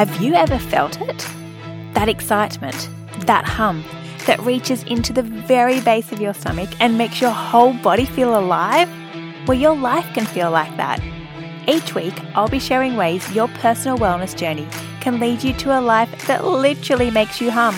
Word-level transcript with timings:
Have 0.00 0.22
you 0.22 0.32
ever 0.32 0.58
felt 0.58 0.98
it? 1.02 1.28
That 1.92 2.08
excitement, 2.08 2.88
that 3.26 3.44
hum 3.44 3.84
that 4.24 4.40
reaches 4.40 4.82
into 4.84 5.12
the 5.12 5.22
very 5.22 5.78
base 5.82 6.10
of 6.10 6.22
your 6.22 6.32
stomach 6.32 6.70
and 6.80 6.96
makes 6.96 7.20
your 7.20 7.32
whole 7.32 7.74
body 7.74 8.06
feel 8.06 8.38
alive? 8.38 8.88
Well, 9.46 9.58
your 9.58 9.76
life 9.76 10.06
can 10.14 10.24
feel 10.24 10.50
like 10.50 10.74
that. 10.78 11.02
Each 11.68 11.94
week, 11.94 12.14
I'll 12.34 12.48
be 12.48 12.58
sharing 12.58 12.96
ways 12.96 13.30
your 13.34 13.48
personal 13.48 13.98
wellness 13.98 14.34
journey 14.34 14.66
can 15.02 15.20
lead 15.20 15.44
you 15.44 15.52
to 15.52 15.78
a 15.78 15.82
life 15.82 16.26
that 16.26 16.46
literally 16.46 17.10
makes 17.10 17.38
you 17.38 17.50
hum. 17.50 17.76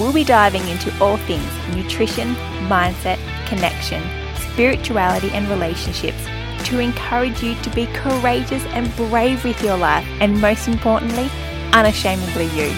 We'll 0.00 0.12
be 0.12 0.24
diving 0.24 0.66
into 0.66 0.92
all 1.00 1.18
things 1.18 1.48
nutrition, 1.72 2.34
mindset, 2.66 3.20
connection, 3.46 4.02
spirituality, 4.34 5.30
and 5.30 5.46
relationships 5.48 6.26
to 6.68 6.80
encourage 6.80 7.42
you 7.42 7.54
to 7.62 7.70
be 7.70 7.86
courageous 7.94 8.62
and 8.66 8.94
brave 8.94 9.42
with 9.42 9.62
your 9.62 9.78
life, 9.78 10.06
and 10.20 10.38
most 10.38 10.68
importantly, 10.68 11.30
unashamedly 11.72 12.44
you. 12.54 12.70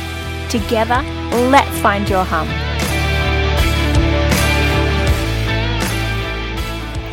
Together, 0.48 1.02
let's 1.50 1.76
find 1.80 2.08
your 2.08 2.22
hum. 2.22 2.46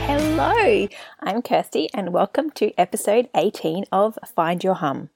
Hello, 0.05 0.87
I'm 1.19 1.41
Kirsty, 1.41 1.89
and 1.95 2.13
welcome 2.13 2.51
to 2.51 2.71
episode 2.79 3.27
18 3.35 3.85
of 3.91 4.19
Find 4.35 4.63
Your 4.63 4.75
Hum. 4.75 5.09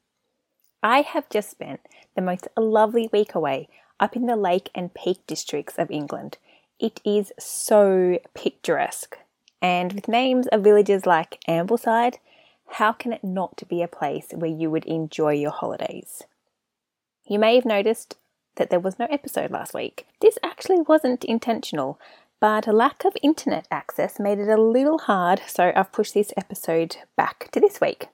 I 0.82 1.02
have 1.02 1.30
just 1.30 1.52
spent 1.52 1.82
the 2.16 2.24
most 2.24 2.48
lovely 2.58 3.08
week 3.14 3.36
away 3.36 3.70
up 4.00 4.16
in 4.16 4.26
the 4.26 4.36
Lake 4.36 4.72
and 4.74 4.92
Peak 4.96 5.20
districts 5.28 5.76
of 5.78 5.92
England. 5.92 6.40
It 6.80 7.00
is 7.06 7.32
so 7.38 8.18
picturesque, 8.34 9.20
and 9.62 9.94
with 9.94 10.08
names 10.08 10.48
of 10.48 10.64
villages 10.64 11.06
like 11.06 11.40
Ambleside, 11.48 12.18
how 12.72 12.92
can 12.92 13.14
it 13.14 13.24
not 13.24 13.64
be 13.68 13.82
a 13.82 13.88
place 13.88 14.28
where 14.34 14.50
you 14.50 14.70
would 14.72 14.86
enjoy 14.86 15.34
your 15.34 15.52
holidays? 15.52 16.24
You 17.28 17.38
may 17.38 17.56
have 17.56 17.66
noticed 17.66 18.16
that 18.56 18.70
there 18.70 18.80
was 18.80 19.00
no 19.00 19.08
episode 19.10 19.52
last 19.52 19.74
week. 19.74 20.06
This 20.20 20.38
actually 20.44 20.82
wasn't 20.82 21.24
intentional, 21.26 22.00
but 22.40 22.68
a 22.68 22.74
lack 22.74 23.06
of 23.06 23.16
internet 23.22 23.68
access 23.70 24.20
made 24.20 24.40
it 24.40 24.50
a 24.50 24.62
little 24.62 25.00
hard, 25.00 25.42
so 25.48 25.72
I've 25.76 25.92
pushed 25.92 26.14
this 26.14 26.34
episode 26.36 26.98
back 27.16 27.50
to 27.52 27.60
this 27.60 27.80
week. 27.80 28.08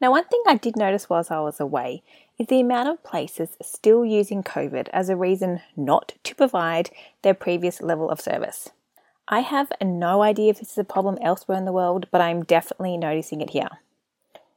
Now, 0.00 0.10
one 0.12 0.24
thing 0.24 0.42
I 0.46 0.56
did 0.56 0.76
notice 0.76 1.10
whilst 1.10 1.30
I 1.30 1.40
was 1.40 1.60
away 1.60 2.02
is 2.38 2.46
the 2.46 2.60
amount 2.60 2.88
of 2.88 3.04
places 3.04 3.56
still 3.60 4.04
using 4.04 4.42
COVID 4.42 4.88
as 4.92 5.08
a 5.08 5.16
reason 5.16 5.60
not 5.76 6.14
to 6.24 6.34
provide 6.34 6.90
their 7.22 7.34
previous 7.34 7.82
level 7.82 8.08
of 8.08 8.20
service. 8.20 8.70
I 9.32 9.40
have 9.40 9.72
no 9.80 10.22
idea 10.22 10.50
if 10.50 10.58
this 10.58 10.72
is 10.72 10.78
a 10.78 10.82
problem 10.82 11.16
elsewhere 11.22 11.56
in 11.56 11.64
the 11.64 11.72
world, 11.72 12.08
but 12.10 12.20
I'm 12.20 12.42
definitely 12.42 12.96
noticing 12.96 13.40
it 13.40 13.50
here. 13.50 13.68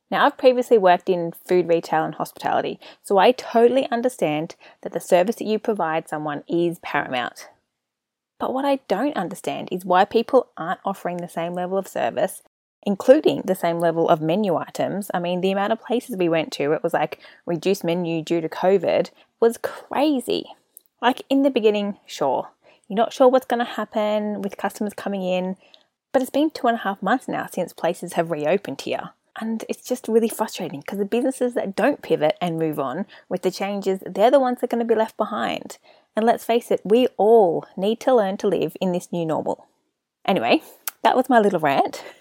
Now, 0.09 0.25
I've 0.25 0.37
previously 0.37 0.79
worked 0.79 1.09
in 1.09 1.31
food 1.31 1.67
retail 1.67 2.03
and 2.03 2.15
hospitality, 2.15 2.79
so 3.03 3.19
I 3.19 3.33
totally 3.33 3.87
understand 3.91 4.55
that 4.81 4.91
the 4.91 4.99
service 4.99 5.35
that 5.35 5.45
you 5.45 5.59
provide 5.59 6.09
someone 6.09 6.43
is 6.47 6.79
paramount. 6.79 7.49
But 8.39 8.51
what 8.51 8.65
I 8.65 8.79
don't 8.87 9.15
understand 9.15 9.69
is 9.71 9.85
why 9.85 10.05
people 10.05 10.47
aren't 10.57 10.79
offering 10.83 11.17
the 11.17 11.29
same 11.29 11.53
level 11.53 11.77
of 11.77 11.87
service, 11.87 12.41
including 12.81 13.43
the 13.45 13.55
same 13.55 13.79
level 13.79 14.09
of 14.09 14.21
menu 14.21 14.55
items. 14.55 15.11
I 15.13 15.19
mean, 15.19 15.41
the 15.41 15.51
amount 15.51 15.71
of 15.73 15.81
places 15.81 16.17
we 16.17 16.29
went 16.29 16.51
to, 16.53 16.73
it 16.73 16.81
was 16.81 16.93
like 16.93 17.19
reduced 17.45 17.83
menu 17.83 18.23
due 18.23 18.41
to 18.41 18.49
COVID, 18.49 19.11
was 19.39 19.59
crazy. 19.59 20.45
Like 20.99 21.21
in 21.29 21.43
the 21.43 21.51
beginning, 21.51 21.99
sure, 22.07 22.49
you're 22.87 22.97
not 22.97 23.13
sure 23.13 23.27
what's 23.27 23.45
going 23.45 23.65
to 23.65 23.71
happen 23.71 24.41
with 24.41 24.57
customers 24.57 24.93
coming 24.93 25.23
in, 25.23 25.55
but 26.11 26.21
it's 26.21 26.31
been 26.31 26.51
two 26.51 26.67
and 26.67 26.77
a 26.77 26.81
half 26.81 27.01
months 27.01 27.27
now 27.27 27.47
since 27.51 27.73
places 27.73 28.13
have 28.13 28.31
reopened 28.31 28.81
here. 28.81 29.11
And 29.39 29.65
it's 29.67 29.87
just 29.87 30.07
really 30.07 30.29
frustrating 30.29 30.81
because 30.81 30.99
the 30.99 31.05
businesses 31.05 31.55
that 31.55 31.75
don't 31.75 32.03
pivot 32.03 32.37
and 32.39 32.59
move 32.59 32.79
on 32.79 33.07
with 33.29 33.41
the 33.41 33.49
changes, 33.49 33.99
they're 34.05 34.29
the 34.29 34.39
ones 34.39 34.59
that 34.59 34.65
are 34.65 34.75
going 34.75 34.87
to 34.87 34.93
be 34.93 34.97
left 34.97 35.17
behind. 35.17 35.79
And 36.15 36.25
let's 36.25 36.43
face 36.43 36.69
it, 36.69 36.81
we 36.83 37.07
all 37.17 37.65
need 37.75 37.99
to 38.01 38.13
learn 38.13 38.37
to 38.37 38.47
live 38.47 38.77
in 38.79 38.91
this 38.91 39.11
new 39.11 39.25
normal. 39.25 39.65
Anyway, 40.25 40.61
that 41.01 41.15
was 41.15 41.29
my 41.29 41.39
little 41.39 41.59
rant. 41.59 42.03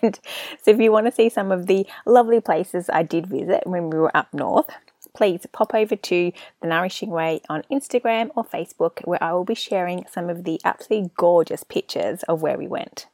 And 0.00 0.20
so, 0.62 0.70
if 0.70 0.78
you 0.78 0.92
want 0.92 1.06
to 1.06 1.12
see 1.12 1.28
some 1.28 1.50
of 1.50 1.66
the 1.66 1.84
lovely 2.06 2.40
places 2.40 2.88
I 2.88 3.02
did 3.02 3.26
visit 3.26 3.66
when 3.66 3.90
we 3.90 3.98
were 3.98 4.16
up 4.16 4.32
north, 4.32 4.70
please 5.14 5.46
pop 5.52 5.74
over 5.74 5.96
to 5.96 6.32
The 6.60 6.68
Nourishing 6.68 7.10
Way 7.10 7.40
on 7.48 7.64
Instagram 7.70 8.30
or 8.34 8.44
Facebook, 8.44 9.06
where 9.06 9.22
I 9.22 9.32
will 9.32 9.44
be 9.44 9.54
sharing 9.54 10.04
some 10.10 10.30
of 10.30 10.44
the 10.44 10.60
absolutely 10.64 11.10
gorgeous 11.16 11.64
pictures 11.64 12.22
of 12.24 12.42
where 12.42 12.58
we 12.58 12.66
went. 12.66 13.06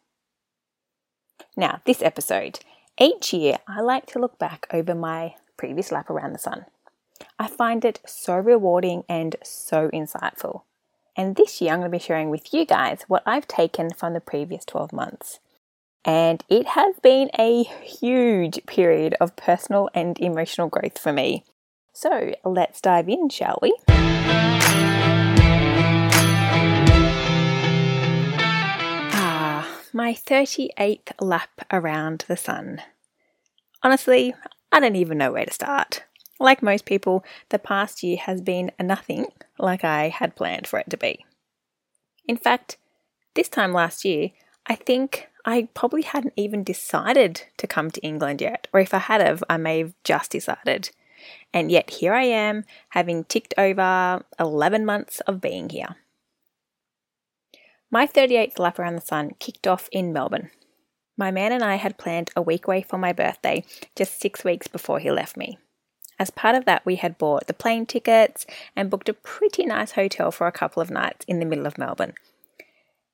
Now, 1.56 1.80
this 1.84 2.02
episode. 2.02 2.60
Each 3.00 3.32
year, 3.32 3.58
I 3.68 3.80
like 3.80 4.06
to 4.06 4.18
look 4.18 4.38
back 4.38 4.66
over 4.72 4.94
my 4.94 5.34
previous 5.56 5.92
lap 5.92 6.10
around 6.10 6.32
the 6.32 6.38
sun. 6.38 6.66
I 7.38 7.46
find 7.48 7.84
it 7.84 8.00
so 8.06 8.36
rewarding 8.36 9.04
and 9.08 9.36
so 9.42 9.88
insightful. 9.90 10.62
And 11.16 11.34
this 11.34 11.60
year, 11.60 11.72
I'm 11.72 11.80
going 11.80 11.90
to 11.90 11.98
be 11.98 12.02
sharing 12.02 12.30
with 12.30 12.54
you 12.54 12.64
guys 12.64 13.02
what 13.08 13.24
I've 13.26 13.48
taken 13.48 13.90
from 13.90 14.14
the 14.14 14.20
previous 14.20 14.64
12 14.64 14.92
months. 14.92 15.40
And 16.04 16.44
it 16.48 16.68
has 16.68 16.94
been 17.02 17.30
a 17.38 17.64
huge 17.64 18.64
period 18.66 19.16
of 19.20 19.36
personal 19.36 19.90
and 19.94 20.18
emotional 20.20 20.68
growth 20.68 20.96
for 20.96 21.12
me. 21.12 21.44
So 22.00 22.32
let's 22.44 22.80
dive 22.80 23.08
in, 23.08 23.28
shall 23.28 23.58
we? 23.60 23.74
Ah, 29.10 29.80
my 29.92 30.14
38th 30.14 31.10
lap 31.20 31.50
around 31.72 32.24
the 32.28 32.36
sun. 32.36 32.82
Honestly, 33.82 34.32
I 34.70 34.78
don't 34.78 34.94
even 34.94 35.18
know 35.18 35.32
where 35.32 35.44
to 35.44 35.52
start. 35.52 36.04
Like 36.38 36.62
most 36.62 36.84
people, 36.84 37.24
the 37.48 37.58
past 37.58 38.04
year 38.04 38.18
has 38.18 38.40
been 38.42 38.70
nothing 38.80 39.26
like 39.58 39.82
I 39.82 40.10
had 40.10 40.36
planned 40.36 40.68
for 40.68 40.78
it 40.78 40.88
to 40.90 40.96
be. 40.96 41.26
In 42.28 42.36
fact, 42.36 42.76
this 43.34 43.48
time 43.48 43.72
last 43.72 44.04
year, 44.04 44.30
I 44.66 44.76
think 44.76 45.26
I 45.44 45.66
probably 45.74 46.02
hadn't 46.02 46.34
even 46.36 46.62
decided 46.62 47.42
to 47.56 47.66
come 47.66 47.90
to 47.90 48.00
England 48.02 48.40
yet, 48.40 48.68
or 48.72 48.78
if 48.78 48.94
I 48.94 48.98
had 48.98 49.20
have, 49.20 49.42
I 49.50 49.56
may 49.56 49.80
have 49.80 49.94
just 50.04 50.30
decided. 50.30 50.90
And 51.52 51.70
yet 51.70 51.90
here 51.90 52.14
I 52.14 52.24
am, 52.24 52.64
having 52.90 53.24
ticked 53.24 53.54
over 53.56 54.24
11 54.38 54.84
months 54.84 55.20
of 55.20 55.40
being 55.40 55.68
here. 55.68 55.96
My 57.90 58.06
38th 58.06 58.58
lap 58.58 58.78
around 58.78 58.96
the 58.96 59.00
sun 59.00 59.32
kicked 59.38 59.66
off 59.66 59.88
in 59.90 60.12
Melbourne. 60.12 60.50
My 61.16 61.30
man 61.30 61.52
and 61.52 61.64
I 61.64 61.76
had 61.76 61.98
planned 61.98 62.30
a 62.36 62.42
week 62.42 62.66
away 62.66 62.82
for 62.82 62.98
my 62.98 63.12
birthday, 63.12 63.64
just 63.96 64.20
six 64.20 64.44
weeks 64.44 64.68
before 64.68 64.98
he 64.98 65.10
left 65.10 65.36
me. 65.36 65.58
As 66.18 66.30
part 66.30 66.56
of 66.56 66.64
that, 66.64 66.84
we 66.84 66.96
had 66.96 67.18
bought 67.18 67.46
the 67.46 67.54
plane 67.54 67.86
tickets 67.86 68.44
and 68.76 68.90
booked 68.90 69.08
a 69.08 69.14
pretty 69.14 69.64
nice 69.64 69.92
hotel 69.92 70.30
for 70.30 70.46
a 70.46 70.52
couple 70.52 70.82
of 70.82 70.90
nights 70.90 71.24
in 71.26 71.38
the 71.38 71.46
middle 71.46 71.66
of 71.66 71.78
Melbourne. 71.78 72.14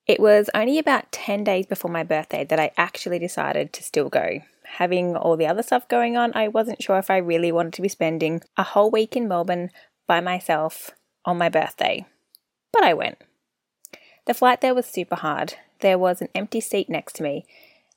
It 0.07 0.21
was 0.21 0.51
only 0.55 0.79
about 0.79 1.13
10 1.13 1.45
days 1.45 1.67
before 1.67 1.91
my 1.91 2.03
birthday 2.03 2.45
that 2.45 2.61
I 2.61 2.73
actually 2.77 3.19
decided 3.19 3.73
to 3.73 3.83
still 3.83 4.09
go. 4.09 4.41
Having 4.79 5.17
all 5.17 5.37
the 5.37 5.47
other 5.47 5.63
stuff 5.63 5.89
going 5.89 6.17
on, 6.17 6.33
I 6.35 6.49
wasn't 6.49 6.83
sure 6.83 6.99
if 6.99 7.11
I 7.11 7.17
really 7.19 7.53
wanted 7.53 7.75
to 7.75 7.83
be 7.83 7.89
spending 7.89 8.43
a 8.57 8.63
whole 8.63 8.91
week 8.91 9.17
in 9.17 9.29
Melbourne 9.29 9.71
by 10.07 10.21
myself 10.21 10.91
on 11.25 11.39
my 11.39 11.49
birthday. 11.49 12.07
But 12.73 12.85
I 12.85 12.95
went. 12.95 13.19
The 14.27 14.35
flight 14.35 14.61
there 14.61 14.75
was 14.75 14.87
super 14.87 15.17
hard. 15.17 15.55
There 15.81 15.99
was 15.99 16.21
an 16.21 16.29
empty 16.35 16.61
seat 16.61 16.89
next 16.89 17.15
to 17.17 17.23
me, 17.23 17.45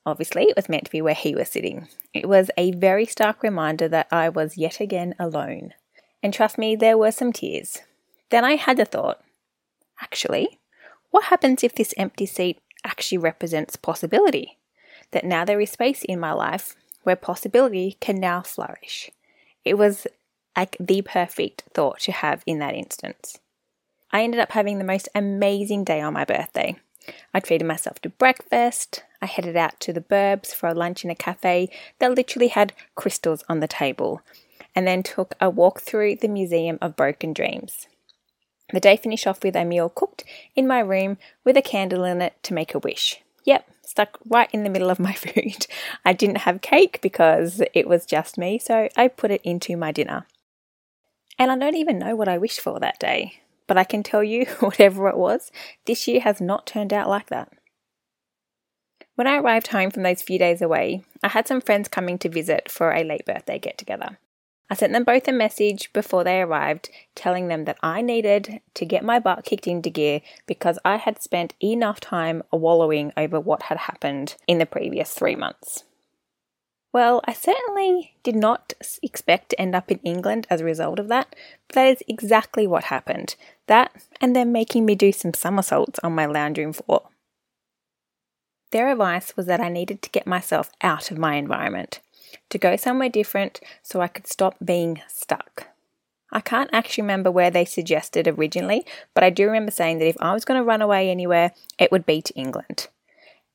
Obviously, 0.08 0.44
it 0.44 0.56
was 0.56 0.70
meant 0.70 0.86
to 0.86 0.90
be 0.90 1.02
where 1.02 1.12
he 1.12 1.34
was 1.34 1.50
sitting. 1.50 1.86
It 2.14 2.26
was 2.26 2.50
a 2.56 2.72
very 2.72 3.04
stark 3.04 3.42
reminder 3.42 3.88
that 3.88 4.08
I 4.10 4.30
was 4.30 4.56
yet 4.56 4.80
again 4.80 5.14
alone. 5.18 5.74
And 6.22 6.32
trust 6.32 6.56
me, 6.56 6.74
there 6.74 6.96
were 6.96 7.12
some 7.12 7.30
tears. 7.30 7.82
Then 8.30 8.42
I 8.42 8.56
had 8.56 8.78
the 8.78 8.86
thought 8.86 9.20
actually, 10.00 10.60
what 11.10 11.24
happens 11.24 11.62
if 11.62 11.74
this 11.74 11.92
empty 11.98 12.24
seat 12.24 12.58
actually 12.86 13.18
represents 13.18 13.76
possibility? 13.76 14.56
That 15.12 15.24
now 15.24 15.44
there 15.44 15.60
is 15.60 15.70
space 15.70 16.02
in 16.02 16.20
my 16.20 16.32
life 16.32 16.76
where 17.02 17.16
possibility 17.16 17.96
can 18.00 18.20
now 18.20 18.42
flourish. 18.42 19.10
It 19.64 19.78
was 19.78 20.06
like 20.56 20.76
the 20.78 21.02
perfect 21.02 21.64
thought 21.72 22.00
to 22.00 22.12
have 22.12 22.42
in 22.46 22.58
that 22.58 22.74
instance. 22.74 23.38
I 24.10 24.22
ended 24.22 24.40
up 24.40 24.52
having 24.52 24.78
the 24.78 24.84
most 24.84 25.08
amazing 25.14 25.84
day 25.84 26.00
on 26.00 26.14
my 26.14 26.24
birthday. 26.24 26.76
I 27.32 27.40
treated 27.40 27.66
myself 27.66 28.00
to 28.00 28.10
breakfast. 28.10 29.04
I 29.22 29.26
headed 29.26 29.56
out 29.56 29.80
to 29.80 29.92
the 29.92 30.00
burbs 30.00 30.54
for 30.54 30.68
a 30.68 30.74
lunch 30.74 31.04
in 31.04 31.10
a 31.10 31.14
cafe 31.14 31.70
that 31.98 32.14
literally 32.14 32.48
had 32.48 32.72
crystals 32.94 33.44
on 33.48 33.60
the 33.60 33.68
table, 33.68 34.20
and 34.74 34.86
then 34.86 35.02
took 35.02 35.34
a 35.40 35.48
walk 35.48 35.80
through 35.80 36.16
the 36.16 36.28
Museum 36.28 36.78
of 36.80 36.96
Broken 36.96 37.32
Dreams. 37.32 37.86
The 38.72 38.80
day 38.80 38.96
finished 38.96 39.26
off 39.26 39.42
with 39.42 39.56
a 39.56 39.64
meal 39.64 39.88
cooked 39.88 40.24
in 40.54 40.66
my 40.66 40.80
room 40.80 41.16
with 41.44 41.56
a 41.56 41.62
candle 41.62 42.04
in 42.04 42.20
it 42.20 42.34
to 42.42 42.54
make 42.54 42.74
a 42.74 42.78
wish. 42.78 43.22
Yep, 43.48 43.68
stuck 43.84 44.18
right 44.26 44.48
in 44.52 44.62
the 44.62 44.70
middle 44.70 44.90
of 44.90 45.00
my 45.00 45.12
food. 45.24 45.66
I 46.04 46.12
didn't 46.12 46.38
have 46.38 46.60
cake 46.60 47.00
because 47.02 47.60
it 47.74 47.88
was 47.88 48.06
just 48.06 48.38
me, 48.38 48.58
so 48.58 48.88
I 48.96 49.08
put 49.08 49.30
it 49.30 49.40
into 49.42 49.76
my 49.76 49.90
dinner. 49.90 50.26
And 51.38 51.50
I 51.50 51.58
don't 51.58 51.76
even 51.76 51.98
know 51.98 52.14
what 52.14 52.28
I 52.28 52.38
wished 52.38 52.60
for 52.60 52.78
that 52.80 52.98
day 53.00 53.40
but 53.68 53.76
I 53.76 53.84
can 53.84 54.02
tell 54.02 54.24
you, 54.24 54.46
whatever 54.58 55.08
it 55.08 55.16
was, 55.16 55.52
this 55.84 56.08
year 56.08 56.20
has 56.22 56.40
not 56.40 56.66
turned 56.66 56.92
out 56.92 57.08
like 57.08 57.28
that. 57.28 57.52
When 59.14 59.28
I 59.28 59.38
arrived 59.38 59.68
home 59.68 59.90
from 59.90 60.02
those 60.02 60.22
few 60.22 60.38
days 60.38 60.62
away, 60.62 61.04
I 61.22 61.28
had 61.28 61.46
some 61.46 61.60
friends 61.60 61.88
coming 61.88 62.18
to 62.18 62.28
visit 62.28 62.68
for 62.70 62.92
a 62.92 63.04
late 63.04 63.26
birthday 63.26 63.58
get 63.58 63.78
together. 63.78 64.18
I 64.70 64.74
sent 64.74 64.92
them 64.92 65.04
both 65.04 65.26
a 65.26 65.32
message 65.32 65.92
before 65.92 66.24
they 66.24 66.42
arrived 66.42 66.90
telling 67.14 67.48
them 67.48 67.64
that 67.64 67.78
I 67.82 68.02
needed 68.02 68.60
to 68.74 68.84
get 68.84 69.02
my 69.02 69.18
butt 69.18 69.44
kicked 69.44 69.66
into 69.66 69.88
gear 69.88 70.20
because 70.46 70.78
I 70.84 70.96
had 70.96 71.22
spent 71.22 71.54
enough 71.62 72.00
time 72.00 72.42
wallowing 72.52 73.12
over 73.16 73.40
what 73.40 73.64
had 73.64 73.78
happened 73.78 74.36
in 74.46 74.58
the 74.58 74.66
previous 74.66 75.14
three 75.14 75.36
months. 75.36 75.84
Well, 76.92 77.20
I 77.26 77.32
certainly 77.32 78.14
did 78.22 78.36
not 78.36 78.72
expect 79.02 79.50
to 79.50 79.60
end 79.60 79.74
up 79.74 79.90
in 79.90 80.00
England 80.00 80.46
as 80.50 80.60
a 80.60 80.64
result 80.64 80.98
of 80.98 81.08
that, 81.08 81.34
but 81.68 81.74
that 81.74 81.86
is 81.88 82.02
exactly 82.08 82.66
what 82.66 82.84
happened. 82.84 83.36
That, 83.66 83.92
and 84.20 84.34
then 84.34 84.52
making 84.52 84.86
me 84.86 84.94
do 84.94 85.12
some 85.12 85.34
somersaults 85.34 86.00
on 86.02 86.14
my 86.14 86.26
lounge 86.26 86.58
room 86.58 86.72
floor. 86.72 87.08
Their 88.70 88.90
advice 88.90 89.36
was 89.36 89.46
that 89.46 89.60
I 89.60 89.68
needed 89.68 90.02
to 90.02 90.10
get 90.10 90.26
myself 90.26 90.70
out 90.82 91.10
of 91.10 91.18
my 91.18 91.36
environment 91.36 92.00
to 92.50 92.58
go 92.58 92.76
somewhere 92.76 93.08
different 93.08 93.60
so 93.82 94.00
I 94.00 94.08
could 94.08 94.26
stop 94.26 94.56
being 94.64 95.02
stuck. 95.08 95.68
I 96.30 96.40
can't 96.40 96.70
actually 96.72 97.02
remember 97.02 97.30
where 97.30 97.50
they 97.50 97.64
suggested 97.64 98.28
originally, 98.28 98.84
but 99.14 99.24
I 99.24 99.30
do 99.30 99.46
remember 99.46 99.70
saying 99.70 99.98
that 99.98 100.08
if 100.08 100.16
I 100.20 100.34
was 100.34 100.44
going 100.44 100.60
to 100.60 100.64
run 100.64 100.82
away 100.82 101.10
anywhere, 101.10 101.52
it 101.78 101.90
would 101.90 102.04
be 102.04 102.20
to 102.20 102.34
England. 102.34 102.88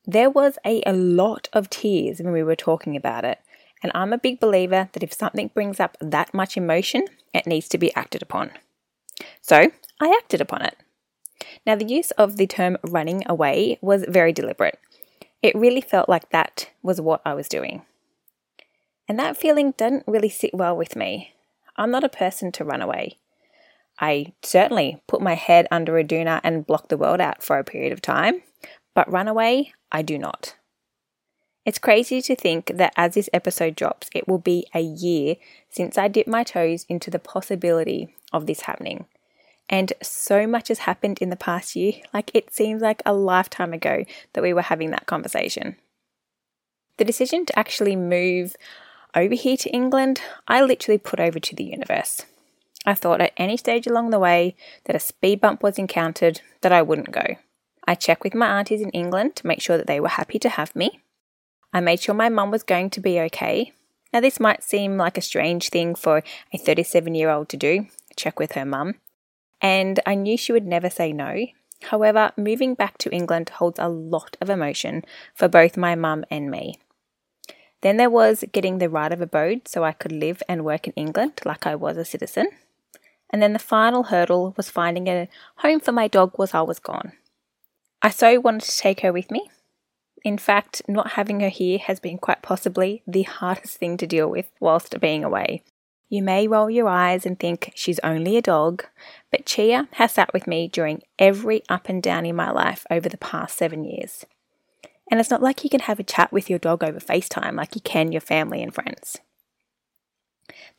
There 0.06 0.30
was 0.30 0.58
a, 0.66 0.82
a 0.86 0.94
lot 0.94 1.50
of 1.54 1.70
tears 1.70 2.20
when 2.20 2.34
we 2.34 2.44
were 2.44 2.56
talking 2.56 2.96
about 2.96 3.26
it, 3.26 3.40
and 3.84 3.92
I'm 3.94 4.12
a 4.12 4.18
big 4.18 4.40
believer 4.40 4.90
that 4.92 5.04
if 5.04 5.14
something 5.14 5.52
brings 5.54 5.80
up 5.80 5.98
that 6.02 6.34
much 6.34 6.58
emotion, 6.58 7.06
it 7.34 7.46
needs 7.46 7.70
to 7.70 7.78
be 7.78 7.94
acted 7.96 8.22
upon. 8.22 8.52
So 9.42 9.72
I 10.02 10.18
acted 10.20 10.42
upon 10.42 10.64
it. 10.64 10.76
Now, 11.66 11.76
the 11.76 11.86
use 11.86 12.12
of 12.12 12.38
the 12.38 12.48
term 12.48 12.78
running 12.84 13.24
away 13.28 13.78
was 13.82 14.06
very 14.08 14.34
deliberate. 14.34 14.80
It 15.42 15.56
really 15.56 15.82
felt 15.82 16.10
like 16.10 16.30
that 16.30 16.70
was 16.82 17.02
what 17.02 17.22
I 17.26 17.34
was 17.34 17.48
doing. 17.48 17.84
And 19.08 19.20
that 19.20 19.38
feeling 19.38 19.74
didn't 19.78 20.06
really 20.08 20.30
sit 20.30 20.54
well 20.54 20.76
with 20.76 20.96
me. 20.96 21.34
I'm 21.76 21.92
not 21.92 22.04
a 22.04 22.10
person 22.10 22.52
to 22.54 22.64
run 22.64 22.82
away. 22.82 23.18
I 24.00 24.34
certainly 24.42 25.02
put 25.08 25.22
my 25.22 25.36
head 25.36 25.68
under 25.70 25.98
a 25.98 26.04
doona 26.04 26.42
and 26.44 26.66
block 26.66 26.90
the 26.90 26.98
world 26.98 27.22
out 27.22 27.44
for 27.44 27.58
a 27.58 27.64
period 27.64 27.94
of 27.94 28.02
time, 28.02 28.42
but 28.96 29.12
run 29.12 29.28
away, 29.28 29.74
I 29.92 30.02
do 30.02 30.18
not. 30.18 30.56
It's 31.66 31.80
crazy 31.80 32.22
to 32.24 32.36
think 32.36 32.72
that 32.76 32.94
as 32.98 33.14
this 33.14 33.30
episode 33.32 33.76
drops, 33.76 34.10
it 34.14 34.28
will 34.28 34.40
be 34.40 34.68
a 34.74 34.82
year 34.82 35.36
since 35.70 35.98
I 35.98 36.08
dipped 36.08 36.28
my 36.28 36.44
toes 36.44 36.86
into 36.90 37.10
the 37.10 37.20
possibility 37.20 38.14
of 38.34 38.48
this 38.48 38.62
happening. 38.62 39.06
And 39.70 39.94
so 40.02 40.46
much 40.46 40.68
has 40.68 40.80
happened 40.80 41.20
in 41.22 41.30
the 41.30 41.38
past 41.38 41.76
year, 41.76 41.94
like 42.14 42.32
it 42.34 42.54
seems 42.54 42.82
like 42.82 43.02
a 43.06 43.14
lifetime 43.14 43.72
ago 43.72 44.04
that 44.34 44.44
we 44.44 44.54
were 44.54 44.62
having 44.62 44.92
that 44.92 45.06
conversation. 45.06 45.78
The 46.98 47.06
decision 47.06 47.46
to 47.46 47.58
actually 47.58 47.96
move 47.96 48.56
over 49.16 49.36
here 49.36 49.58
to 49.58 49.70
England, 49.70 50.22
I 50.48 50.62
literally 50.62 50.98
put 50.98 51.20
over 51.20 51.40
to 51.40 51.56
the 51.56 51.64
universe. 51.64 52.26
I 52.86 52.94
thought 52.96 53.22
at 53.22 53.34
any 53.38 53.58
stage 53.58 53.88
along 53.88 54.10
the 54.10 54.20
way 54.20 54.56
that 54.86 54.96
a 54.96 55.00
speed 55.00 55.40
bump 55.40 55.64
was 55.64 55.78
encountered 55.78 56.42
that 56.62 56.74
I 56.74 56.82
wouldn't 56.82 57.12
go. 57.12 57.38
I 57.88 57.96
checked 57.96 58.24
with 58.24 58.34
my 58.34 58.60
aunties 58.60 58.82
in 58.82 58.90
England 58.90 59.36
to 59.38 59.48
make 59.48 59.62
sure 59.62 59.78
that 59.78 59.88
they 59.88 60.00
were 60.00 60.10
happy 60.10 60.40
to 60.40 60.50
have 60.50 60.76
me. 60.76 61.02
I 61.72 61.80
made 61.80 62.02
sure 62.02 62.16
my 62.16 62.30
mum 62.30 62.52
was 62.52 62.64
going 62.64 62.90
to 62.92 63.00
be 63.00 63.20
okay. 63.22 63.74
Now, 64.12 64.20
this 64.20 64.40
might 64.40 64.64
seem 64.64 64.98
like 64.98 65.18
a 65.18 65.22
strange 65.22 65.70
thing 65.70 65.96
for 65.96 66.24
a 66.54 66.58
37 66.58 67.16
year 67.16 67.30
old 67.30 67.50
to 67.50 67.58
do, 67.58 67.88
check 68.16 68.40
with 68.40 68.52
her 68.54 68.66
mum, 68.66 68.96
and 69.62 70.00
I 70.06 70.16
knew 70.16 70.38
she 70.38 70.52
would 70.52 70.68
never 70.68 70.90
say 70.90 71.14
no. 71.14 71.48
However, 71.84 72.32
moving 72.38 72.76
back 72.76 72.98
to 73.00 73.12
England 73.12 73.50
holds 73.50 73.80
a 73.80 73.90
lot 73.90 74.38
of 74.40 74.50
emotion 74.50 75.04
for 75.34 75.48
both 75.48 75.76
my 75.76 75.96
mum 75.96 76.26
and 76.30 76.50
me. 76.50 76.80
Then 77.84 77.98
there 77.98 78.10
was 78.10 78.46
getting 78.54 78.78
the 78.78 78.88
right 78.88 79.12
of 79.12 79.20
abode 79.20 79.68
so 79.68 79.84
I 79.84 79.92
could 79.92 80.14
live 80.14 80.42
and 80.48 80.64
work 80.64 80.88
in 80.88 80.94
England 80.94 81.42
like 81.44 81.68
I 81.68 81.76
was 81.76 81.98
a 81.98 82.06
citizen. 82.06 82.48
And 83.30 83.42
then 83.42 83.52
the 83.52 83.60
final 83.60 84.04
hurdle 84.04 84.54
was 84.56 84.70
finding 84.70 85.08
a 85.10 85.28
home 85.58 85.82
for 85.82 85.92
my 85.92 86.08
dog 86.08 86.32
while 86.38 86.48
I 86.54 86.62
was 86.62 86.80
gone. 86.80 87.12
I 88.02 88.10
so 88.10 88.40
wanted 88.40 88.70
to 88.70 88.78
take 88.78 89.02
her 89.02 89.12
with 89.12 89.30
me. 89.30 89.50
In 90.24 90.38
fact, 90.38 90.82
not 90.88 91.12
having 91.12 91.42
her 91.42 91.50
here 91.50 91.78
has 91.78 92.00
been 92.00 92.18
quite 92.18 92.42
possibly 92.42 93.04
the 93.06 93.24
hardest 93.40 93.78
thing 93.78 93.98
to 93.98 94.08
deal 94.08 94.30
with 94.30 94.50
whilst 94.62 94.98
being 95.02 95.26
away. 95.26 95.64
You 96.08 96.24
may 96.24 96.48
roll 96.48 96.70
your 96.70 96.88
eyes 96.88 97.26
and 97.26 97.38
think 97.38 97.74
she's 97.76 98.00
only 98.00 98.38
a 98.38 98.42
dog, 98.42 98.86
but 99.30 99.46
Chia 99.46 99.90
has 99.94 100.14
sat 100.14 100.32
with 100.32 100.48
me 100.48 100.70
during 100.70 101.02
every 101.20 101.64
up 101.68 101.90
and 101.90 102.02
down 102.02 102.26
in 102.26 102.36
my 102.38 102.50
life 102.50 102.86
over 102.90 103.10
the 103.10 103.18
past 103.18 103.58
seven 103.58 103.84
years. 103.84 104.26
And 105.12 105.20
it's 105.20 105.30
not 105.30 105.42
like 105.42 105.64
you 105.64 105.70
can 105.70 105.82
have 105.82 106.00
a 106.00 106.04
chat 106.04 106.32
with 106.32 106.50
your 106.50 106.60
dog 106.60 106.84
over 106.84 107.00
FaceTime 107.00 107.56
like 107.56 107.76
you 107.76 107.82
can 107.82 108.12
your 108.12 108.22
family 108.22 108.64
and 108.64 108.74
friends. 108.74 109.20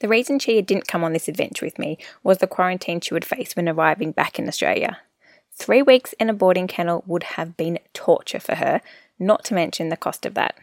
The 0.00 0.08
reason 0.08 0.38
Chia 0.38 0.62
didn't 0.62 0.88
come 0.88 1.04
on 1.04 1.12
this 1.12 1.28
adventure 1.28 1.64
with 1.64 1.78
me 1.78 1.98
was 2.22 2.38
the 2.38 2.46
quarantine 2.46 3.00
she 3.00 3.14
would 3.14 3.24
face 3.24 3.54
when 3.54 3.68
arriving 3.68 4.12
back 4.12 4.38
in 4.38 4.48
Australia. 4.48 4.98
Three 5.52 5.82
weeks 5.82 6.14
in 6.14 6.28
a 6.28 6.34
boarding 6.34 6.66
kennel 6.66 7.04
would 7.06 7.22
have 7.22 7.56
been 7.56 7.78
torture 7.92 8.40
for 8.40 8.56
her, 8.56 8.80
not 9.18 9.44
to 9.46 9.54
mention 9.54 9.88
the 9.88 9.96
cost 9.96 10.26
of 10.26 10.34
that. 10.34 10.56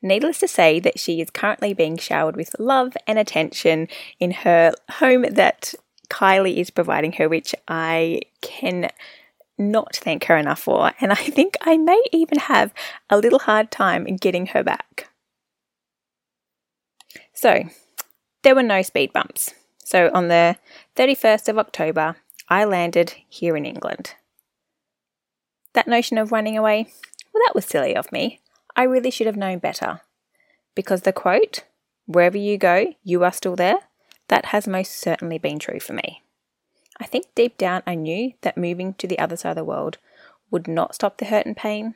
Needless 0.00 0.38
to 0.40 0.48
say 0.48 0.80
that 0.80 0.98
she 0.98 1.20
is 1.20 1.30
currently 1.30 1.74
being 1.74 1.96
showered 1.96 2.36
with 2.36 2.58
love 2.58 2.96
and 3.06 3.18
attention 3.18 3.88
in 4.18 4.30
her 4.30 4.72
home 4.90 5.22
that 5.30 5.74
Kylie 6.08 6.56
is 6.56 6.70
providing 6.70 7.12
her, 7.12 7.28
which 7.28 7.54
I 7.68 8.20
can 8.40 8.90
not 9.58 9.96
thank 9.96 10.24
her 10.24 10.36
enough 10.36 10.60
for, 10.60 10.92
and 11.00 11.12
I 11.12 11.16
think 11.16 11.56
I 11.60 11.76
may 11.76 12.02
even 12.12 12.38
have 12.38 12.72
a 13.08 13.18
little 13.18 13.40
hard 13.40 13.70
time 13.70 14.06
in 14.06 14.16
getting 14.16 14.46
her 14.46 14.62
back. 14.62 15.10
So, 17.32 17.64
there 18.42 18.54
were 18.54 18.62
no 18.62 18.82
speed 18.82 19.12
bumps. 19.12 19.54
So, 19.84 20.10
on 20.14 20.28
the 20.28 20.56
31st 20.96 21.48
of 21.48 21.58
October, 21.58 22.16
I 22.48 22.64
landed 22.64 23.14
here 23.28 23.56
in 23.56 23.66
England. 23.66 24.14
That 25.74 25.88
notion 25.88 26.18
of 26.18 26.32
running 26.32 26.56
away, 26.56 26.92
well, 27.32 27.42
that 27.46 27.54
was 27.54 27.64
silly 27.64 27.94
of 27.96 28.12
me. 28.12 28.40
I 28.76 28.84
really 28.84 29.10
should 29.10 29.26
have 29.26 29.36
known 29.36 29.58
better. 29.58 30.00
Because 30.74 31.02
the 31.02 31.12
quote, 31.12 31.64
wherever 32.06 32.38
you 32.38 32.58
go, 32.58 32.94
you 33.02 33.24
are 33.24 33.32
still 33.32 33.56
there, 33.56 33.78
that 34.28 34.46
has 34.46 34.66
most 34.66 34.92
certainly 34.92 35.38
been 35.38 35.58
true 35.58 35.80
for 35.80 35.92
me. 35.92 36.23
I 36.98 37.06
think 37.06 37.26
deep 37.34 37.58
down 37.58 37.82
I 37.86 37.94
knew 37.94 38.32
that 38.42 38.56
moving 38.56 38.94
to 38.94 39.06
the 39.06 39.18
other 39.18 39.36
side 39.36 39.50
of 39.50 39.56
the 39.56 39.64
world 39.64 39.98
would 40.50 40.68
not 40.68 40.94
stop 40.94 41.18
the 41.18 41.26
hurt 41.26 41.46
and 41.46 41.56
pain, 41.56 41.94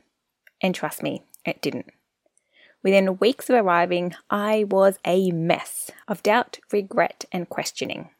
and 0.60 0.74
trust 0.74 1.02
me, 1.02 1.22
it 1.44 1.62
didn't. 1.62 1.86
Within 2.82 3.18
weeks 3.18 3.50
of 3.50 3.56
arriving, 3.56 4.14
I 4.30 4.64
was 4.64 4.98
a 5.04 5.30
mess 5.30 5.90
of 6.06 6.22
doubt, 6.22 6.58
regret, 6.72 7.24
and 7.32 7.48
questioning. 7.48 8.10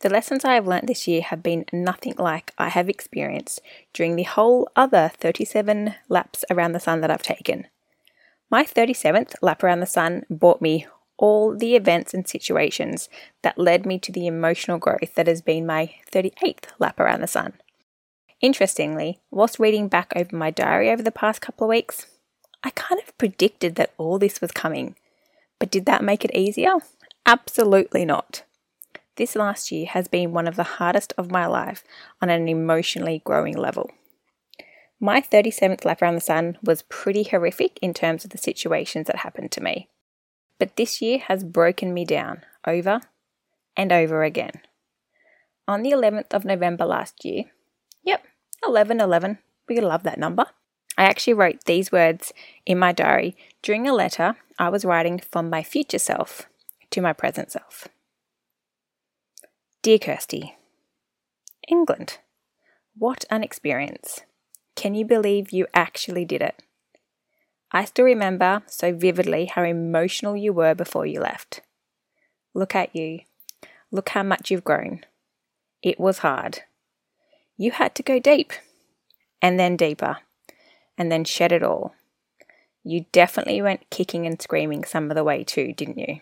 The 0.00 0.08
lessons 0.08 0.44
I 0.44 0.54
have 0.54 0.66
learnt 0.66 0.86
this 0.86 1.06
year 1.06 1.20
have 1.22 1.42
been 1.42 1.66
nothing 1.72 2.14
like 2.16 2.52
I 2.56 2.70
have 2.70 2.88
experienced 2.88 3.60
during 3.92 4.16
the 4.16 4.22
whole 4.22 4.68
other 4.74 5.10
37 5.18 5.94
laps 6.08 6.44
around 6.50 6.72
the 6.72 6.80
sun 6.80 7.02
that 7.02 7.10
I've 7.10 7.22
taken. 7.22 7.66
My 8.50 8.64
37th 8.64 9.34
lap 9.42 9.62
around 9.62 9.80
the 9.80 9.86
sun 9.86 10.24
brought 10.30 10.62
me 10.62 10.86
all 11.20 11.54
the 11.54 11.76
events 11.76 12.14
and 12.14 12.26
situations 12.26 13.10
that 13.42 13.58
led 13.58 13.84
me 13.84 13.98
to 13.98 14.10
the 14.10 14.26
emotional 14.26 14.78
growth 14.78 15.14
that 15.14 15.26
has 15.26 15.42
been 15.42 15.66
my 15.66 15.94
38th 16.10 16.64
lap 16.78 16.98
around 16.98 17.20
the 17.20 17.26
sun. 17.26 17.52
Interestingly, 18.40 19.20
whilst 19.30 19.58
reading 19.58 19.86
back 19.86 20.14
over 20.16 20.34
my 20.34 20.50
diary 20.50 20.90
over 20.90 21.02
the 21.02 21.12
past 21.12 21.42
couple 21.42 21.66
of 21.66 21.68
weeks, 21.68 22.06
I 22.64 22.70
kind 22.70 23.00
of 23.06 23.16
predicted 23.18 23.74
that 23.74 23.92
all 23.98 24.18
this 24.18 24.40
was 24.40 24.50
coming. 24.50 24.96
But 25.58 25.70
did 25.70 25.84
that 25.84 26.02
make 26.02 26.24
it 26.24 26.34
easier? 26.34 26.76
Absolutely 27.26 28.06
not. 28.06 28.42
This 29.16 29.36
last 29.36 29.70
year 29.70 29.86
has 29.86 30.08
been 30.08 30.32
one 30.32 30.48
of 30.48 30.56
the 30.56 30.62
hardest 30.62 31.12
of 31.18 31.30
my 31.30 31.46
life 31.46 31.84
on 32.22 32.30
an 32.30 32.48
emotionally 32.48 33.20
growing 33.26 33.58
level. 33.58 33.90
My 34.98 35.20
37th 35.20 35.84
lap 35.84 36.00
around 36.00 36.14
the 36.14 36.22
sun 36.22 36.56
was 36.62 36.80
pretty 36.82 37.24
horrific 37.24 37.78
in 37.82 37.92
terms 37.92 38.24
of 38.24 38.30
the 38.30 38.38
situations 38.38 39.06
that 39.06 39.16
happened 39.16 39.50
to 39.52 39.62
me. 39.62 39.88
But 40.60 40.76
this 40.76 41.00
year 41.00 41.18
has 41.26 41.42
broken 41.42 41.92
me 41.92 42.04
down 42.04 42.42
over 42.66 43.00
and 43.76 43.90
over 43.90 44.22
again. 44.22 44.60
On 45.66 45.82
the 45.82 45.90
11th 45.90 46.34
of 46.34 46.44
November 46.44 46.84
last 46.84 47.24
year, 47.24 47.44
yep, 48.04 48.24
11 48.64 49.00
11, 49.00 49.38
we 49.68 49.80
love 49.80 50.02
that 50.02 50.18
number. 50.18 50.44
I 50.98 51.04
actually 51.04 51.32
wrote 51.32 51.64
these 51.64 51.90
words 51.90 52.34
in 52.66 52.78
my 52.78 52.92
diary 52.92 53.36
during 53.62 53.88
a 53.88 53.94
letter 53.94 54.36
I 54.58 54.68
was 54.68 54.84
writing 54.84 55.18
from 55.18 55.48
my 55.48 55.62
future 55.62 55.98
self 55.98 56.42
to 56.90 57.00
my 57.00 57.14
present 57.14 57.50
self. 57.50 57.88
Dear 59.82 59.98
Kirsty, 59.98 60.56
England, 61.68 62.18
what 62.94 63.24
an 63.30 63.42
experience. 63.42 64.20
Can 64.76 64.94
you 64.94 65.06
believe 65.06 65.52
you 65.52 65.66
actually 65.72 66.26
did 66.26 66.42
it? 66.42 66.62
I 67.72 67.84
still 67.84 68.04
remember 68.04 68.62
so 68.66 68.92
vividly 68.92 69.46
how 69.46 69.62
emotional 69.62 70.36
you 70.36 70.52
were 70.52 70.74
before 70.74 71.06
you 71.06 71.20
left. 71.20 71.60
Look 72.52 72.74
at 72.74 72.94
you. 72.94 73.20
Look 73.92 74.10
how 74.10 74.22
much 74.22 74.50
you've 74.50 74.64
grown. 74.64 75.04
It 75.82 76.00
was 76.00 76.18
hard. 76.18 76.60
You 77.56 77.70
had 77.70 77.94
to 77.96 78.02
go 78.02 78.18
deep, 78.18 78.52
and 79.40 79.58
then 79.58 79.76
deeper, 79.76 80.18
and 80.98 81.12
then 81.12 81.24
shed 81.24 81.52
it 81.52 81.62
all. 81.62 81.94
You 82.82 83.06
definitely 83.12 83.62
went 83.62 83.90
kicking 83.90 84.26
and 84.26 84.40
screaming 84.40 84.84
some 84.84 85.10
of 85.10 85.14
the 85.14 85.24
way 85.24 85.44
too, 85.44 85.72
didn't 85.72 85.98
you? 85.98 86.20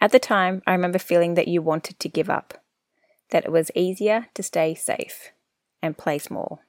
At 0.00 0.12
the 0.12 0.18
time, 0.18 0.62
I 0.66 0.72
remember 0.72 0.98
feeling 0.98 1.34
that 1.34 1.48
you 1.48 1.60
wanted 1.60 1.98
to 1.98 2.08
give 2.08 2.30
up, 2.30 2.62
that 3.30 3.44
it 3.44 3.52
was 3.52 3.70
easier 3.74 4.26
to 4.34 4.42
stay 4.42 4.74
safe 4.74 5.32
and 5.82 5.98
play 5.98 6.18
small. 6.18 6.60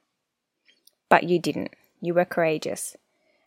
But 1.08 1.24
you 1.24 1.38
didn't. 1.38 1.74
You 2.00 2.14
were 2.14 2.24
courageous. 2.24 2.96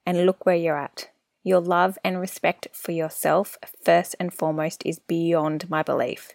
And 0.05 0.25
look 0.25 0.45
where 0.45 0.55
you're 0.55 0.77
at. 0.77 1.09
Your 1.43 1.59
love 1.59 1.97
and 2.03 2.19
respect 2.19 2.67
for 2.73 2.91
yourself, 2.91 3.57
first 3.83 4.15
and 4.19 4.33
foremost, 4.33 4.85
is 4.85 4.99
beyond 4.99 5.69
my 5.69 5.83
belief. 5.83 6.31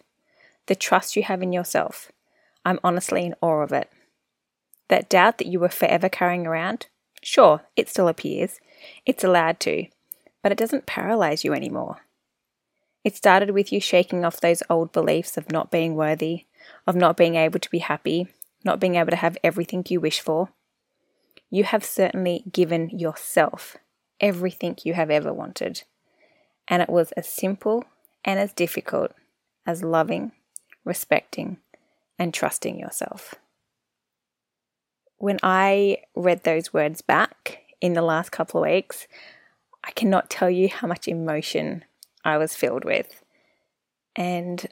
The 0.67 0.75
trust 0.75 1.15
you 1.15 1.23
have 1.23 1.41
in 1.41 1.51
yourself, 1.51 2.11
I'm 2.63 2.79
honestly 2.83 3.25
in 3.25 3.35
awe 3.41 3.61
of 3.61 3.71
it. 3.71 3.89
That 4.87 5.09
doubt 5.09 5.37
that 5.39 5.47
you 5.47 5.59
were 5.59 5.69
forever 5.69 6.09
carrying 6.09 6.45
around, 6.45 6.87
sure, 7.23 7.61
it 7.75 7.89
still 7.89 8.07
appears. 8.07 8.59
It's 9.05 9.23
allowed 9.23 9.59
to, 9.61 9.87
but 10.43 10.51
it 10.51 10.57
doesn't 10.57 10.85
paralyze 10.85 11.43
you 11.43 11.53
anymore. 11.53 11.97
It 13.03 13.15
started 13.15 13.51
with 13.51 13.71
you 13.71 13.79
shaking 13.79 14.25
off 14.25 14.41
those 14.41 14.63
old 14.69 14.91
beliefs 14.91 15.37
of 15.37 15.51
not 15.51 15.71
being 15.71 15.95
worthy, 15.95 16.45
of 16.85 16.95
not 16.95 17.17
being 17.17 17.35
able 17.35 17.59
to 17.59 17.69
be 17.71 17.79
happy, 17.79 18.27
not 18.63 18.79
being 18.79 18.95
able 18.95 19.11
to 19.11 19.15
have 19.15 19.37
everything 19.43 19.85
you 19.87 19.99
wish 19.99 20.19
for. 20.19 20.49
You 21.49 21.63
have 21.63 21.83
certainly 21.83 22.43
given 22.51 22.89
yourself 22.89 23.77
everything 24.19 24.77
you 24.83 24.93
have 24.93 25.09
ever 25.09 25.33
wanted. 25.33 25.83
And 26.67 26.81
it 26.81 26.89
was 26.89 27.11
as 27.13 27.27
simple 27.27 27.85
and 28.23 28.39
as 28.39 28.53
difficult 28.53 29.11
as 29.65 29.83
loving, 29.83 30.31
respecting, 30.83 31.57
and 32.17 32.33
trusting 32.33 32.77
yourself. 32.77 33.35
When 35.17 35.39
I 35.41 35.97
read 36.15 36.43
those 36.43 36.73
words 36.73 37.01
back 37.01 37.63
in 37.81 37.93
the 37.93 38.01
last 38.01 38.31
couple 38.31 38.63
of 38.63 38.69
weeks, 38.69 39.07
I 39.83 39.91
cannot 39.91 40.29
tell 40.29 40.49
you 40.49 40.69
how 40.69 40.87
much 40.87 41.07
emotion 41.07 41.83
I 42.23 42.37
was 42.37 42.55
filled 42.55 42.85
with. 42.85 43.23
And 44.15 44.67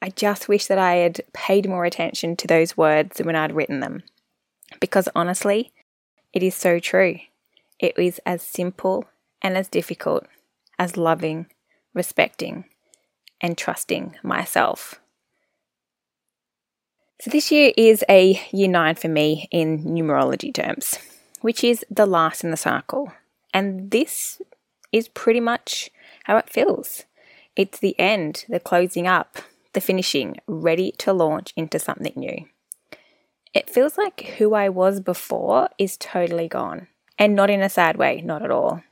I 0.00 0.10
just 0.10 0.48
wish 0.48 0.66
that 0.66 0.78
I 0.78 0.96
had 0.96 1.20
paid 1.32 1.68
more 1.68 1.84
attention 1.84 2.36
to 2.36 2.46
those 2.46 2.76
words 2.76 3.20
when 3.22 3.36
I'd 3.36 3.54
written 3.54 3.80
them. 3.80 4.02
Because 4.80 5.08
honestly, 5.14 5.72
it 6.32 6.42
is 6.42 6.54
so 6.54 6.78
true. 6.78 7.18
It 7.78 7.98
is 7.98 8.20
as 8.24 8.42
simple 8.42 9.06
and 9.40 9.56
as 9.56 9.68
difficult 9.68 10.26
as 10.78 10.96
loving, 10.96 11.46
respecting, 11.94 12.64
and 13.40 13.58
trusting 13.58 14.16
myself. 14.22 15.00
So, 17.20 17.30
this 17.30 17.52
year 17.52 17.72
is 17.76 18.04
a 18.08 18.40
year 18.52 18.68
nine 18.68 18.96
for 18.96 19.08
me 19.08 19.48
in 19.52 19.84
numerology 19.84 20.52
terms, 20.52 20.98
which 21.40 21.62
is 21.62 21.84
the 21.88 22.06
last 22.06 22.42
in 22.42 22.50
the 22.50 22.56
cycle. 22.56 23.12
And 23.54 23.90
this 23.90 24.42
is 24.90 25.08
pretty 25.08 25.40
much 25.40 25.90
how 26.24 26.36
it 26.36 26.50
feels. 26.50 27.04
It's 27.54 27.78
the 27.78 27.98
end, 27.98 28.44
the 28.48 28.58
closing 28.58 29.06
up, 29.06 29.38
the 29.72 29.80
finishing, 29.80 30.38
ready 30.46 30.92
to 30.98 31.12
launch 31.12 31.52
into 31.56 31.78
something 31.78 32.14
new. 32.16 32.46
It 33.54 33.68
feels 33.68 33.98
like 33.98 34.34
who 34.38 34.54
I 34.54 34.68
was 34.68 35.00
before 35.00 35.68
is 35.78 35.96
totally 35.96 36.48
gone. 36.48 36.88
And 37.18 37.34
not 37.34 37.50
in 37.50 37.60
a 37.60 37.68
sad 37.68 37.96
way, 37.96 38.22
not 38.22 38.42
at 38.42 38.50
all. 38.50 38.82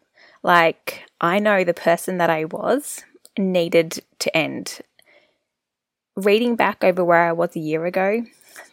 Like, 0.43 1.05
I 1.21 1.39
know 1.39 1.65
the 1.65 1.75
person 1.75 2.19
that 2.19 2.31
I 2.31 2.45
was 2.45 3.05
needed 3.39 4.03
to 4.19 4.37
end. 4.37 4.81
Reading 6.15 6.57
back 6.57 6.85
over 6.85 7.05
where 7.05 7.29
I 7.29 7.33
was 7.33 7.57
a 7.57 7.61
year 7.61 7.87
ago, 7.87 8.25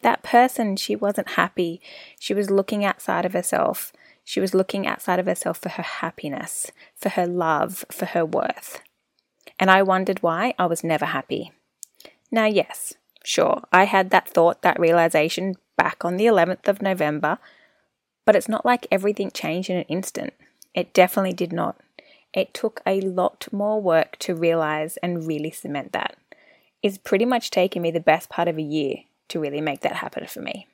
that 0.01 0.24
person, 0.24 0.75
she 0.75 0.96
wasn't 0.96 1.32
happy. 1.32 1.82
She 2.20 2.34
was 2.34 2.50
looking 2.50 2.84
outside 2.84 3.25
of 3.25 3.34
herself. 3.34 3.94
She 4.24 4.41
was 4.41 4.53
looking 4.53 4.86
outside 4.86 5.20
of 5.20 5.25
herself 5.25 5.58
for 5.58 5.70
her 5.70 5.84
happiness, 5.84 6.72
for 6.96 7.10
her 7.10 7.25
love, 7.25 7.86
for 7.89 8.06
her 8.08 8.25
worth. 8.25 8.82
And 9.58 9.72
I 9.72 9.84
wondered 9.84 10.22
why 10.22 10.53
I 10.60 10.65
was 10.65 10.84
never 10.84 11.06
happy. 11.06 11.53
Now, 12.29 12.46
yes, 12.46 12.96
sure, 13.24 13.63
I 13.72 13.86
had 13.86 14.10
that 14.10 14.27
thought, 14.27 14.62
that 14.63 14.79
realization 14.79 15.56
back 15.77 16.03
on 16.03 16.17
the 16.17 16.25
11th 16.25 16.67
of 16.67 16.81
November, 16.81 17.38
but 18.25 18.36
it's 18.36 18.50
not 18.50 18.65
like 18.65 18.88
everything 18.91 19.31
changed 19.31 19.69
in 19.69 19.77
an 19.77 19.84
instant. 19.84 20.34
It 20.74 20.93
definitely 20.93 21.34
did 21.34 21.53
not. 21.53 21.79
It 22.34 22.53
took 22.53 22.81
a 22.86 23.00
lot 23.00 23.48
more 23.51 23.81
work 23.81 24.17
to 24.19 24.36
realize 24.36 24.98
and 24.98 25.25
really 25.25 25.51
cement 25.51 25.93
that. 25.93 26.17
It's 26.84 26.98
pretty 26.98 27.25
much 27.25 27.50
taken 27.50 27.81
me 27.81 27.91
the 27.91 28.00
best 28.00 28.29
part 28.29 28.48
of 28.48 28.57
a 28.57 28.62
year 28.62 28.98
to 29.29 29.39
really 29.39 29.62
make 29.62 29.81
that 29.81 29.98
happen 29.98 30.27
for 30.27 30.41
me. 30.41 30.67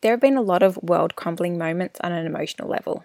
There 0.00 0.12
have 0.12 0.20
been 0.20 0.36
a 0.36 0.42
lot 0.42 0.62
of 0.62 0.78
world 0.82 1.16
crumbling 1.16 1.58
moments 1.58 1.98
on 2.02 2.12
an 2.12 2.26
emotional 2.26 2.68
level. 2.68 3.04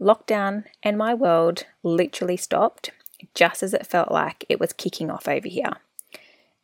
Lockdown 0.00 0.64
and 0.82 0.98
my 0.98 1.14
world 1.14 1.64
literally 1.82 2.36
stopped 2.36 2.90
just 3.34 3.62
as 3.62 3.74
it 3.74 3.86
felt 3.86 4.10
like 4.10 4.44
it 4.48 4.60
was 4.60 4.72
kicking 4.72 5.10
off 5.10 5.28
over 5.28 5.48
here. 5.48 5.74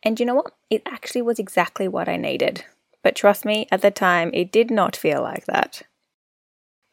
And 0.03 0.19
you 0.19 0.25
know 0.25 0.35
what? 0.35 0.53
It 0.69 0.81
actually 0.85 1.21
was 1.21 1.39
exactly 1.39 1.87
what 1.87 2.09
I 2.09 2.17
needed. 2.17 2.65
But 3.03 3.15
trust 3.15 3.45
me, 3.45 3.67
at 3.71 3.81
the 3.81 3.91
time, 3.91 4.31
it 4.33 4.51
did 4.51 4.71
not 4.71 4.95
feel 4.95 5.21
like 5.21 5.45
that. 5.45 5.83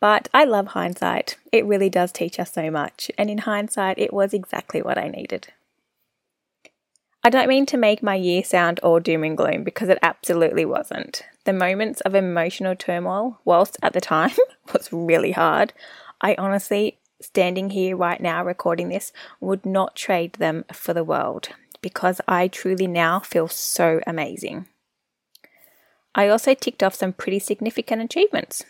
But 0.01 0.29
I 0.33 0.45
love 0.45 0.69
hindsight. 0.69 1.37
It 1.53 1.67
really 1.67 1.91
does 1.91 2.13
teach 2.13 2.39
us 2.39 2.53
so 2.53 2.71
much. 2.71 3.11
And 3.19 3.29
in 3.31 3.39
hindsight, 3.39 3.99
it 3.99 4.13
was 4.13 4.33
exactly 4.33 4.81
what 4.81 4.99
I 4.99 5.09
needed. 5.09 5.49
I 7.25 7.31
don't 7.31 7.49
mean 7.49 7.67
to 7.67 7.77
make 7.77 8.03
my 8.03 8.15
year 8.15 8.45
sound 8.45 8.79
all 8.81 9.01
doom 9.01 9.25
and 9.25 9.37
gloom 9.37 9.65
because 9.65 9.89
it 9.89 9.99
absolutely 10.03 10.65
wasn't. 10.65 11.23
The 11.45 11.53
moments 11.53 12.01
of 12.03 12.15
emotional 12.15 12.77
turmoil, 12.77 13.41
whilst 13.45 13.77
at 13.83 13.93
the 13.93 14.01
time 14.01 14.31
was 14.73 14.93
really 14.93 15.33
hard, 15.33 15.73
I 16.21 16.37
honestly, 16.39 16.99
standing 17.21 17.71
here 17.71 17.97
right 17.97 18.21
now 18.21 18.45
recording 18.45 18.89
this, 18.89 19.13
would 19.41 19.67
not 19.67 19.97
trade 19.97 20.35
them 20.35 20.65
for 20.73 20.95
the 20.95 21.05
world 21.05 21.49
because 21.81 22.21
I 22.27 22.49
truly 22.49 22.87
now 22.87 23.21
feel 23.21 23.49
so 23.49 24.01
amazing. 24.07 24.67
I 26.15 26.29
also 26.29 26.55
ticked 26.55 26.83
off 26.83 26.95
some 26.95 27.13
pretty 27.13 27.39
significant 27.39 28.03
achievements. 28.03 28.65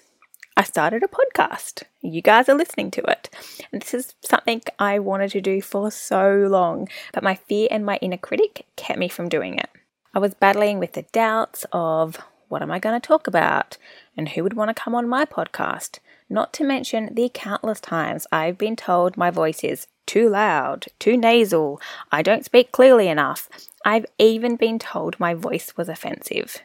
I 0.56 0.64
started 0.64 1.04
a 1.04 1.08
podcast. 1.08 1.84
You 2.02 2.20
guys 2.20 2.48
are 2.48 2.56
listening 2.56 2.90
to 2.90 3.02
it. 3.02 3.30
And 3.72 3.80
this 3.80 3.94
is 3.94 4.14
something 4.22 4.60
I 4.78 4.98
wanted 4.98 5.30
to 5.30 5.40
do 5.40 5.62
for 5.62 5.90
so 5.90 6.46
long, 6.50 6.88
but 7.12 7.22
my 7.22 7.36
fear 7.36 7.68
and 7.70 7.86
my 7.86 7.96
inner 8.02 8.16
critic 8.16 8.66
kept 8.74 8.98
me 8.98 9.08
from 9.08 9.28
doing 9.28 9.56
it. 9.56 9.70
I 10.12 10.18
was 10.18 10.34
battling 10.34 10.80
with 10.80 10.94
the 10.94 11.06
doubts 11.12 11.64
of 11.70 12.18
what 12.48 12.60
am 12.60 12.72
I 12.72 12.80
going 12.80 13.00
to 13.00 13.06
talk 13.06 13.28
about 13.28 13.76
and 14.16 14.30
who 14.30 14.42
would 14.42 14.54
want 14.54 14.68
to 14.68 14.74
come 14.74 14.96
on 14.96 15.08
my 15.08 15.24
podcast, 15.24 16.00
not 16.28 16.52
to 16.54 16.64
mention 16.64 17.14
the 17.14 17.30
countless 17.32 17.80
times 17.80 18.26
I've 18.32 18.58
been 18.58 18.74
told 18.74 19.16
my 19.16 19.30
voice 19.30 19.62
is 19.62 19.86
too 20.08 20.28
loud, 20.28 20.86
too 20.98 21.16
nasal, 21.16 21.80
I 22.10 22.22
don't 22.22 22.44
speak 22.44 22.72
clearly 22.72 23.06
enough. 23.06 23.48
I've 23.84 24.06
even 24.18 24.56
been 24.56 24.78
told 24.80 25.20
my 25.20 25.34
voice 25.34 25.76
was 25.76 25.88
offensive. 25.88 26.62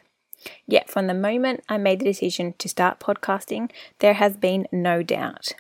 Yet, 0.66 0.90
from 0.90 1.08
the 1.08 1.14
moment 1.14 1.64
I 1.70 1.78
made 1.78 2.00
the 2.00 2.06
decision 2.06 2.56
to 2.58 2.70
start 2.70 3.00
podcasting, 3.00 3.70
there 4.00 4.16
has 4.16 4.38
been 4.38 4.68
no 4.72 5.04
doubt. 5.04 5.52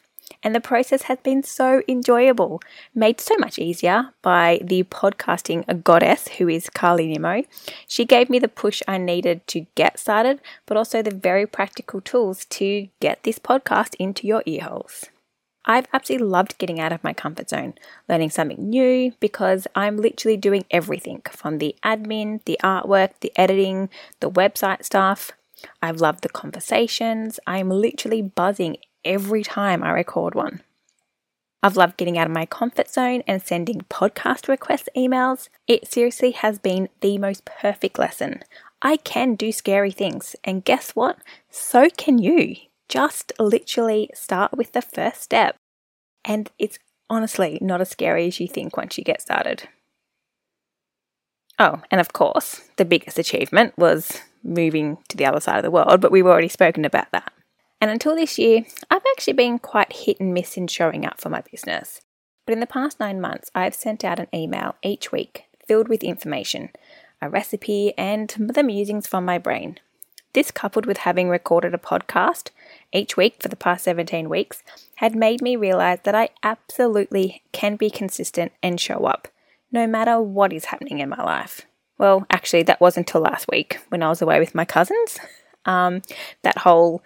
And 0.42 0.56
the 0.56 0.62
process 0.62 1.04
has 1.04 1.20
been 1.20 1.44
so 1.44 1.84
enjoyable, 1.88 2.62
made 2.96 3.20
so 3.20 3.36
much 3.38 3.60
easier 3.60 4.14
by 4.22 4.60
the 4.64 4.84
podcasting 4.84 5.84
goddess 5.84 6.30
who 6.30 6.48
is 6.48 6.70
Carly 6.70 7.08
Nimmo. 7.08 7.44
She 7.88 8.06
gave 8.06 8.30
me 8.30 8.40
the 8.40 8.48
push 8.48 8.82
I 8.88 8.98
needed 8.98 9.46
to 9.48 9.66
get 9.76 10.00
started, 10.00 10.40
but 10.66 10.78
also 10.78 11.02
the 11.02 11.12
very 11.12 11.46
practical 11.46 12.02
tools 12.02 12.46
to 12.46 12.88
get 13.02 13.24
this 13.24 13.40
podcast 13.40 13.96
into 14.00 14.26
your 14.26 14.42
earholes. 14.46 15.10
I've 15.66 15.88
absolutely 15.94 16.28
loved 16.28 16.58
getting 16.58 16.80
out 16.80 16.92
of 16.92 17.04
my 17.04 17.14
comfort 17.14 17.50
zone, 17.50 17.76
learning 18.10 18.32
something 18.32 18.70
new 18.70 19.14
because 19.20 19.68
I'm 19.76 19.98
literally 19.98 20.38
doing 20.38 20.66
everything 20.72 21.22
from 21.32 21.58
the 21.58 21.76
admin, 21.84 22.44
the 22.46 22.60
artwork, 22.64 23.12
the 23.22 23.32
editing, 23.36 23.90
the 24.20 24.30
website 24.30 24.84
stuff. 24.84 25.32
I've 25.82 26.02
loved 26.02 26.22
the 26.22 26.30
conversations. 26.30 27.40
I'm 27.48 27.70
literally 27.70 28.22
buzzing 28.22 28.78
every 29.06 29.44
time 29.44 29.84
I 29.84 29.92
record 29.92 30.36
one. 30.36 30.62
I've 31.62 31.78
loved 31.78 31.96
getting 31.96 32.18
out 32.18 32.28
of 32.28 32.34
my 32.34 32.46
comfort 32.46 32.90
zone 32.90 33.24
and 33.26 33.42
sending 33.42 33.86
podcast 33.90 34.50
request 34.50 34.90
emails. 34.98 35.48
It 35.66 35.90
seriously 35.90 36.32
has 36.32 36.60
been 36.60 36.90
the 37.00 37.18
most 37.18 37.46
perfect 37.46 37.98
lesson. 37.98 38.44
I 38.82 38.98
can 38.98 39.36
do 39.36 39.54
scary 39.54 39.92
things, 39.92 40.36
and 40.44 40.66
guess 40.66 40.92
what? 40.92 41.20
So 41.50 41.88
can 41.90 42.18
you. 42.18 42.58
Just 42.94 43.34
literally 43.40 44.12
start 44.14 44.56
with 44.56 44.74
the 44.74 44.82
first 44.84 45.24
step. 45.24 45.56
And 46.24 46.52
it's 46.60 46.78
honestly 47.10 47.58
not 47.60 47.82
as 47.82 47.90
scary 47.90 48.28
as 48.28 48.40
you 48.40 48.48
think 48.48 48.78
once 48.78 49.00
you 49.00 49.04
get 49.04 49.20
started. 49.20 49.68
Oh, 51.58 51.82
and 51.90 52.00
of 52.00 52.14
course, 52.14 52.70
the 52.78 52.86
biggest 52.86 53.18
achievement 53.18 53.76
was 53.80 54.22
moving 54.44 55.00
to 55.10 55.18
the 55.18 55.26
other 55.26 55.40
side 55.40 55.58
of 55.58 55.64
the 55.64 55.72
world, 55.72 56.02
but 56.02 56.12
we've 56.12 56.28
already 56.28 56.48
spoken 56.48 56.86
about 56.86 57.10
that. 57.14 57.34
And 57.82 57.90
until 57.90 58.16
this 58.16 58.38
year, 58.38 58.64
I've 58.92 59.02
actually 59.14 59.34
been 59.34 59.58
quite 59.58 59.92
hit 59.92 60.20
and 60.20 60.32
miss 60.32 60.56
in 60.56 60.68
showing 60.68 61.04
up 61.04 61.20
for 61.20 61.30
my 61.30 61.42
business. 61.42 62.00
But 62.46 62.54
in 62.54 62.60
the 62.60 62.68
past 62.68 63.00
nine 63.00 63.20
months, 63.20 63.50
I've 63.56 63.74
sent 63.74 64.04
out 64.04 64.20
an 64.20 64.28
email 64.32 64.76
each 64.84 65.12
week 65.12 65.46
filled 65.68 65.88
with 65.88 66.04
information, 66.04 66.70
a 67.24 67.28
recipe, 67.28 67.98
and 67.98 68.30
the 68.38 68.62
musings 68.62 69.08
from 69.08 69.26
my 69.26 69.40
brain. 69.40 69.80
This, 70.34 70.50
coupled 70.50 70.88
with 70.88 70.98
having 70.98 71.30
recorded 71.30 71.76
a 71.76 71.78
podcast 71.78 72.50
each 72.92 73.16
week 73.16 73.36
for 73.40 73.50
the 73.50 73.56
past 73.56 73.84
17 73.84 74.30
weeks, 74.30 74.64
had 74.96 75.16
made 75.16 75.42
me 75.42 75.56
realize 75.56 76.00
that 76.04 76.16
I 76.16 76.30
absolutely 76.42 77.44
can 77.52 77.76
be 77.76 77.92
consistent 77.92 78.52
and 78.64 78.80
show 78.80 79.06
up, 79.06 79.28
no 79.72 79.86
matter 79.86 80.20
what 80.20 80.52
is 80.52 80.66
happening 80.66 81.00
in 81.00 81.10
my 81.10 81.24
life. 81.24 81.62
Well, 82.00 82.26
actually, 82.32 82.64
that 82.64 82.82
was 82.82 82.98
until 82.98 83.22
last 83.22 83.48
week 83.52 83.80
when 83.90 84.02
I 84.02 84.10
was 84.10 84.22
away 84.22 84.40
with 84.40 84.56
my 84.56 84.66
cousins. 84.66 85.20
Um, 85.66 86.02
that 86.42 86.58
whole, 86.58 87.04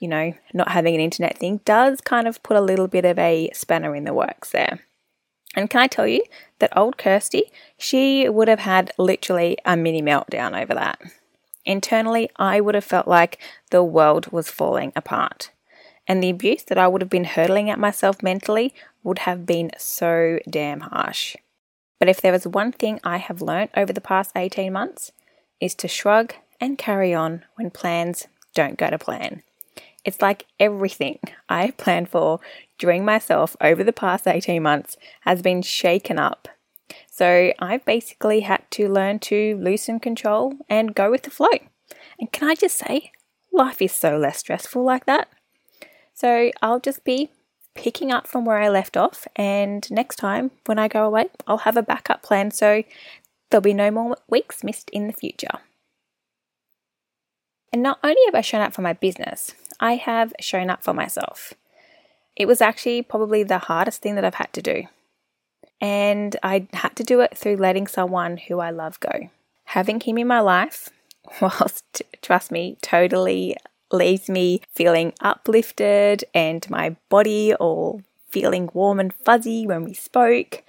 you 0.00 0.08
know, 0.08 0.32
not 0.54 0.70
having 0.70 0.94
an 0.94 1.00
internet 1.00 1.36
thing 1.36 1.60
does 1.66 2.00
kind 2.00 2.26
of 2.26 2.42
put 2.42 2.56
a 2.56 2.62
little 2.62 2.88
bit 2.88 3.04
of 3.04 3.18
a 3.18 3.50
spanner 3.52 3.94
in 3.94 4.04
the 4.04 4.14
works 4.14 4.50
there. 4.50 4.80
And 5.54 5.68
can 5.68 5.82
I 5.82 5.86
tell 5.86 6.06
you 6.06 6.24
that 6.60 6.76
old 6.76 6.96
Kirsty, 6.96 7.50
she 7.76 8.28
would 8.28 8.48
have 8.48 8.60
had 8.60 8.92
literally 8.98 9.58
a 9.64 9.76
mini 9.76 10.00
meltdown 10.00 10.60
over 10.60 10.74
that. 10.74 11.00
Internally, 11.64 12.30
I 12.36 12.60
would 12.60 12.74
have 12.74 12.84
felt 12.84 13.06
like 13.08 13.38
the 13.70 13.84
world 13.84 14.32
was 14.32 14.50
falling 14.50 14.92
apart. 14.96 15.50
And 16.06 16.22
the 16.22 16.30
abuse 16.30 16.64
that 16.64 16.78
I 16.78 16.88
would 16.88 17.02
have 17.02 17.10
been 17.10 17.24
hurtling 17.24 17.70
at 17.70 17.78
myself 17.78 18.22
mentally 18.22 18.74
would 19.02 19.20
have 19.20 19.46
been 19.46 19.70
so 19.76 20.38
damn 20.48 20.80
harsh. 20.80 21.36
But 21.98 22.08
if 22.08 22.20
there 22.20 22.32
was 22.32 22.46
one 22.46 22.72
thing 22.72 22.98
I 23.04 23.18
have 23.18 23.42
learnt 23.42 23.70
over 23.76 23.92
the 23.92 24.00
past 24.00 24.32
18 24.34 24.72
months, 24.72 25.12
is 25.60 25.74
to 25.76 25.88
shrug 25.88 26.34
and 26.60 26.78
carry 26.78 27.14
on 27.14 27.44
when 27.56 27.70
plans 27.70 28.26
don't 28.54 28.78
go 28.78 28.90
to 28.90 28.98
plan. 28.98 29.42
It's 30.04 30.22
like 30.22 30.46
everything 30.58 31.18
I 31.48 31.70
planned 31.76 32.08
for 32.08 32.40
during 32.78 33.04
myself 33.04 33.56
over 33.60 33.84
the 33.84 33.92
past 33.92 34.26
18 34.26 34.62
months 34.62 34.96
has 35.22 35.42
been 35.42 35.62
shaken 35.62 36.18
up. 36.18 36.48
So 37.10 37.52
I've 37.58 37.84
basically 37.84 38.40
had 38.40 38.62
to 38.72 38.88
learn 38.88 39.18
to 39.20 39.56
loosen 39.56 40.00
control 40.00 40.54
and 40.68 40.94
go 40.94 41.10
with 41.10 41.22
the 41.22 41.30
flow. 41.30 41.58
And 42.18 42.30
can 42.32 42.48
I 42.48 42.54
just 42.54 42.78
say, 42.78 43.12
life 43.52 43.82
is 43.82 43.92
so 43.92 44.16
less 44.16 44.38
stressful 44.38 44.84
like 44.84 45.06
that. 45.06 45.28
So 46.14 46.50
I'll 46.62 46.80
just 46.80 47.04
be 47.04 47.30
picking 47.74 48.12
up 48.12 48.26
from 48.26 48.44
where 48.44 48.58
I 48.58 48.68
left 48.68 48.96
off, 48.96 49.26
and 49.36 49.88
next 49.90 50.16
time 50.16 50.50
when 50.66 50.78
I 50.78 50.88
go 50.88 51.06
away, 51.06 51.26
I'll 51.46 51.58
have 51.58 51.76
a 51.76 51.82
backup 51.82 52.22
plan 52.22 52.50
so 52.50 52.82
there'll 53.48 53.62
be 53.62 53.74
no 53.74 53.90
more 53.90 54.16
weeks 54.28 54.62
missed 54.62 54.90
in 54.90 55.06
the 55.06 55.12
future. 55.12 55.60
And 57.72 57.82
not 57.82 58.00
only 58.02 58.20
have 58.26 58.34
I 58.34 58.40
shown 58.40 58.60
up 58.60 58.72
for 58.72 58.82
my 58.82 58.92
business, 58.92 59.54
I 59.78 59.94
have 59.94 60.32
shown 60.40 60.70
up 60.70 60.82
for 60.82 60.92
myself. 60.92 61.54
It 62.36 62.46
was 62.46 62.60
actually 62.60 63.02
probably 63.02 63.42
the 63.42 63.58
hardest 63.58 64.02
thing 64.02 64.14
that 64.16 64.24
I've 64.24 64.34
had 64.34 64.52
to 64.54 64.62
do. 64.62 64.84
And 65.80 66.36
I 66.42 66.66
had 66.72 66.94
to 66.96 67.04
do 67.04 67.20
it 67.20 67.36
through 67.36 67.56
letting 67.56 67.86
someone 67.86 68.36
who 68.36 68.60
I 68.60 68.70
love 68.70 69.00
go. 69.00 69.30
Having 69.64 70.00
him 70.00 70.18
in 70.18 70.26
my 70.26 70.40
life, 70.40 70.90
whilst, 71.40 72.02
trust 72.22 72.50
me, 72.50 72.76
totally 72.82 73.56
leaves 73.92 74.28
me 74.28 74.62
feeling 74.72 75.12
uplifted 75.20 76.24
and 76.34 76.68
my 76.70 76.96
body 77.08 77.54
all 77.54 78.02
feeling 78.28 78.70
warm 78.72 79.00
and 79.00 79.12
fuzzy 79.12 79.66
when 79.66 79.84
we 79.84 79.94
spoke. 79.94 80.62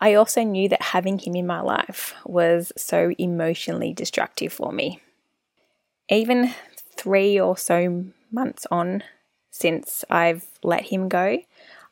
I 0.00 0.14
also 0.14 0.42
knew 0.42 0.68
that 0.68 0.82
having 0.82 1.18
him 1.18 1.34
in 1.34 1.46
my 1.46 1.60
life 1.60 2.14
was 2.24 2.72
so 2.76 3.12
emotionally 3.18 3.92
destructive 3.92 4.52
for 4.52 4.72
me. 4.72 5.00
Even 6.08 6.54
three 6.96 7.38
or 7.38 7.56
so 7.56 8.06
months 8.30 8.66
on 8.70 9.02
since 9.50 10.04
I've 10.10 10.46
let 10.62 10.86
him 10.86 11.08
go, 11.08 11.38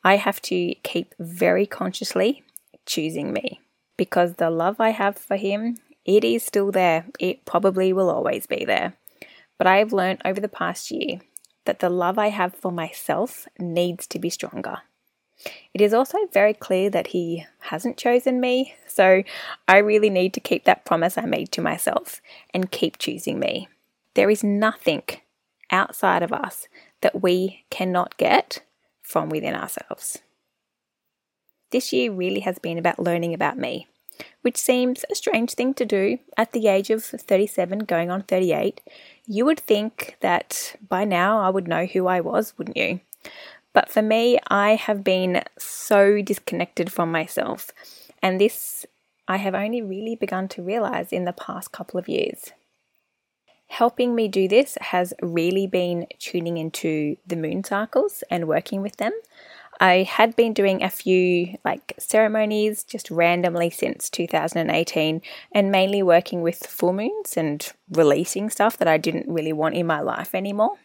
I 0.04 0.16
have 0.16 0.42
to 0.42 0.75
keep 0.83 1.14
very 1.19 1.66
consciously 1.66 2.42
choosing 2.87 3.33
me 3.33 3.61
because 3.97 4.35
the 4.35 4.51
love 4.51 4.81
I 4.81 4.91
have 4.91 5.17
for 5.17 5.37
him, 5.37 5.77
it 6.05 6.25
is 6.25 6.43
still 6.43 6.73
there. 6.73 7.07
It 7.19 7.45
probably 7.45 7.93
will 7.93 8.11
always 8.11 8.47
be 8.47 8.65
there. 8.65 8.95
But 9.59 9.67
I 9.67 9.79
have 9.79 9.93
learned 9.93 10.23
over 10.25 10.41
the 10.41 10.49
past 10.49 10.91
year 10.91 11.21
that 11.65 11.79
the 11.79 11.91
love 11.91 12.19
I 12.19 12.29
have 12.29 12.55
for 12.55 12.73
myself 12.73 13.47
needs 13.59 14.07
to 14.09 14.19
be 14.19 14.31
stronger. 14.31 14.79
It 15.75 15.81
is 15.81 15.95
also 15.95 16.19
very 16.33 16.55
clear 16.55 16.91
that 16.91 17.09
he 17.09 17.47
hasn't 17.61 17.97
chosen 17.97 18.41
me, 18.41 18.75
so 18.87 19.23
I 19.66 19.79
really 19.79 20.11
need 20.11 20.35
to 20.35 20.40
keep 20.40 20.64
that 20.64 20.85
promise 20.85 21.18
I 21.18 21.23
made 21.23 21.51
to 21.53 21.62
myself 21.62 22.21
and 22.53 22.71
keep 22.71 22.99
choosing 22.99 23.38
me. 23.38 23.68
There 24.14 24.31
is 24.31 24.45
nothing 24.45 25.03
outside 25.71 26.23
of 26.23 26.33
us 26.33 26.68
that 27.01 27.23
we 27.23 27.64
cannot 27.71 28.16
get 28.18 28.62
from 29.03 29.31
within 29.31 29.55
ourselves. 29.55 30.23
This 31.73 31.93
year 31.93 32.13
really 32.13 32.41
has 32.41 32.59
been 32.59 32.79
about 32.79 32.99
learning 32.99 33.35
about 33.35 33.59
me, 33.59 33.89
which 34.43 34.57
seems 34.57 35.05
a 35.11 35.15
strange 35.15 35.55
thing 35.55 35.75
to 35.75 35.85
do 35.85 36.19
at 36.37 36.53
the 36.53 36.69
age 36.69 36.91
of 36.91 37.03
37 37.05 37.81
going 37.81 38.11
on 38.11 38.23
38 38.23 38.81
you 39.27 39.45
would 39.45 39.61
think 39.61 40.17
that 40.21 40.77
by 40.89 41.05
now 41.05 41.41
I 41.41 41.49
would 41.49 41.69
know 41.69 41.87
who 41.87 42.07
I 42.07 42.21
was, 42.21 42.55
wouldn't 42.59 42.77
you? 42.77 43.01
But 43.73 43.89
for 43.89 44.03
me, 44.03 44.39
I 44.49 44.75
have 44.75 45.03
been 45.03 45.43
so 45.59 46.21
disconnected 46.21 46.93
from 46.93 47.11
myself, 47.11 47.71
and 48.23 48.41
this 48.41 48.85
I 49.27 49.39
have 49.39 49.55
only 49.55 49.81
really 49.81 50.17
begun 50.17 50.49
to 50.49 50.63
realize 50.63 51.13
in 51.13 51.25
the 51.25 51.33
past 51.33 51.73
couple 51.73 51.99
of 51.99 52.09
years. 52.09 52.53
Helping 53.69 54.15
me 54.15 54.29
do 54.29 54.49
this 54.49 54.77
has 54.83 55.15
really 55.23 55.67
been 55.67 56.07
tuning 56.19 56.59
into 56.59 57.17
the 57.27 57.37
moon 57.37 57.65
cycles 57.65 58.23
and 58.31 58.47
working 58.47 58.83
with 58.83 58.99
them. 58.99 59.13
I 59.83 60.05
had 60.05 60.37
been 60.37 60.53
doing 60.53 60.81
a 60.81 60.88
few 60.88 61.59
like 61.64 61.95
ceremonies 61.99 62.85
just 62.85 63.11
randomly 63.11 63.68
since 63.68 64.09
2018 64.11 65.21
and 65.51 65.73
mainly 65.73 66.05
working 66.05 66.40
with 66.40 66.64
full 66.68 66.92
moons 66.92 67.37
and 67.37 67.68
releasing 67.90 68.49
stuff 68.49 68.77
that 68.77 68.87
I 68.87 68.97
didn't 68.97 69.27
really 69.29 69.53
want 69.53 69.75
in 69.75 69.88
my 69.88 69.99
life 69.99 70.37
anymore. 70.37 70.77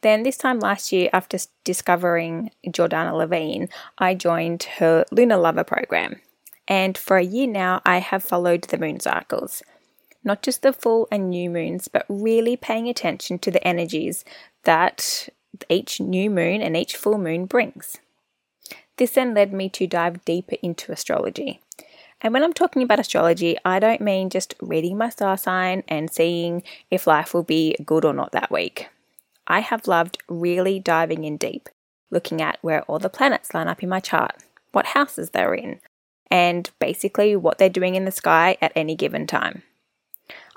Then, 0.00 0.24
this 0.24 0.36
time 0.36 0.58
last 0.58 0.90
year, 0.90 1.08
after 1.12 1.38
discovering 1.62 2.50
Jordana 2.66 3.16
Levine, 3.16 3.68
I 3.96 4.16
joined 4.16 4.64
her 4.78 5.04
Lunar 5.12 5.36
Lover 5.36 5.64
program. 5.64 6.20
And 6.66 6.98
for 6.98 7.16
a 7.16 7.24
year 7.24 7.46
now, 7.46 7.80
I 7.86 7.98
have 7.98 8.24
followed 8.24 8.62
the 8.62 8.78
moon 8.78 8.98
cycles. 8.98 9.62
Not 10.24 10.42
just 10.42 10.62
the 10.62 10.72
full 10.72 11.06
and 11.12 11.30
new 11.30 11.48
moons, 11.48 11.86
but 11.86 12.06
really 12.08 12.56
paying 12.56 12.88
attention 12.88 13.38
to 13.38 13.52
the 13.52 13.64
energies 13.66 14.24
that 14.64 15.28
each 15.68 16.00
new 16.00 16.30
moon 16.30 16.62
and 16.62 16.76
each 16.76 16.96
full 16.96 17.18
moon 17.18 17.46
brings. 17.46 17.98
This 18.96 19.12
then 19.12 19.34
led 19.34 19.52
me 19.52 19.68
to 19.70 19.86
dive 19.86 20.24
deeper 20.24 20.56
into 20.62 20.92
astrology. 20.92 21.60
And 22.20 22.34
when 22.34 22.42
I'm 22.42 22.52
talking 22.52 22.82
about 22.82 22.98
astrology, 22.98 23.56
I 23.64 23.78
don't 23.78 24.00
mean 24.00 24.28
just 24.28 24.54
reading 24.60 24.98
my 24.98 25.08
star 25.08 25.36
sign 25.38 25.84
and 25.86 26.10
seeing 26.10 26.64
if 26.90 27.06
life 27.06 27.32
will 27.32 27.44
be 27.44 27.76
good 27.86 28.04
or 28.04 28.12
not 28.12 28.32
that 28.32 28.50
week. 28.50 28.88
I 29.46 29.60
have 29.60 29.86
loved 29.86 30.18
really 30.28 30.80
diving 30.80 31.24
in 31.24 31.36
deep, 31.36 31.68
looking 32.10 32.42
at 32.42 32.58
where 32.60 32.82
all 32.82 32.98
the 32.98 33.08
planets 33.08 33.54
line 33.54 33.68
up 33.68 33.82
in 33.82 33.88
my 33.88 34.00
chart, 34.00 34.34
what 34.72 34.86
houses 34.86 35.30
they're 35.30 35.54
in, 35.54 35.80
and 36.28 36.68
basically 36.80 37.36
what 37.36 37.58
they're 37.58 37.68
doing 37.68 37.94
in 37.94 38.04
the 38.04 38.10
sky 38.10 38.56
at 38.60 38.72
any 38.74 38.96
given 38.96 39.26
time. 39.26 39.62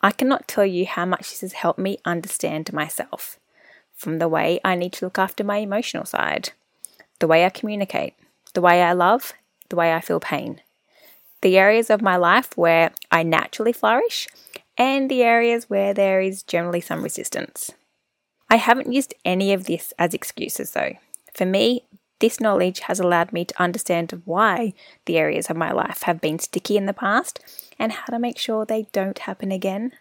I 0.01 0.11
cannot 0.11 0.47
tell 0.47 0.65
you 0.65 0.87
how 0.87 1.05
much 1.05 1.29
this 1.29 1.41
has 1.41 1.53
helped 1.53 1.79
me 1.79 1.99
understand 2.05 2.73
myself 2.73 3.37
from 4.01 4.17
the 4.17 4.27
way 4.27 4.59
I 4.65 4.73
need 4.73 4.93
to 4.93 5.05
look 5.05 5.19
after 5.19 5.43
my 5.43 5.57
emotional 5.57 6.05
side, 6.05 6.53
the 7.19 7.27
way 7.27 7.45
I 7.45 7.49
communicate, 7.49 8.15
the 8.55 8.61
way 8.61 8.81
I 8.81 8.93
love, 8.93 9.33
the 9.69 9.75
way 9.75 9.93
I 9.93 10.01
feel 10.01 10.19
pain, 10.19 10.59
the 11.41 11.55
areas 11.55 11.91
of 11.91 12.01
my 12.01 12.17
life 12.17 12.57
where 12.57 12.93
I 13.11 13.21
naturally 13.21 13.73
flourish, 13.73 14.27
and 14.75 15.09
the 15.09 15.21
areas 15.21 15.69
where 15.69 15.93
there 15.93 16.19
is 16.19 16.41
generally 16.41 16.81
some 16.81 17.03
resistance. 17.03 17.69
I 18.49 18.55
haven't 18.55 18.91
used 18.91 19.13
any 19.23 19.53
of 19.53 19.65
this 19.65 19.93
as 19.99 20.15
excuses 20.15 20.71
though. 20.71 20.93
For 21.35 21.45
me, 21.45 21.85
this 22.17 22.39
knowledge 22.39 22.79
has 22.81 22.99
allowed 22.99 23.31
me 23.31 23.45
to 23.45 23.61
understand 23.61 24.23
why 24.25 24.73
the 25.05 25.19
areas 25.19 25.47
of 25.47 25.57
my 25.57 25.71
life 25.71 26.01
have 26.03 26.19
been 26.19 26.39
sticky 26.39 26.75
in 26.75 26.87
the 26.87 26.93
past 26.93 27.39
and 27.77 27.91
how 27.91 28.05
to 28.05 28.17
make 28.17 28.39
sure 28.39 28.65
they 28.65 28.87
don't 28.91 29.19
happen 29.19 29.51
again. 29.51 29.91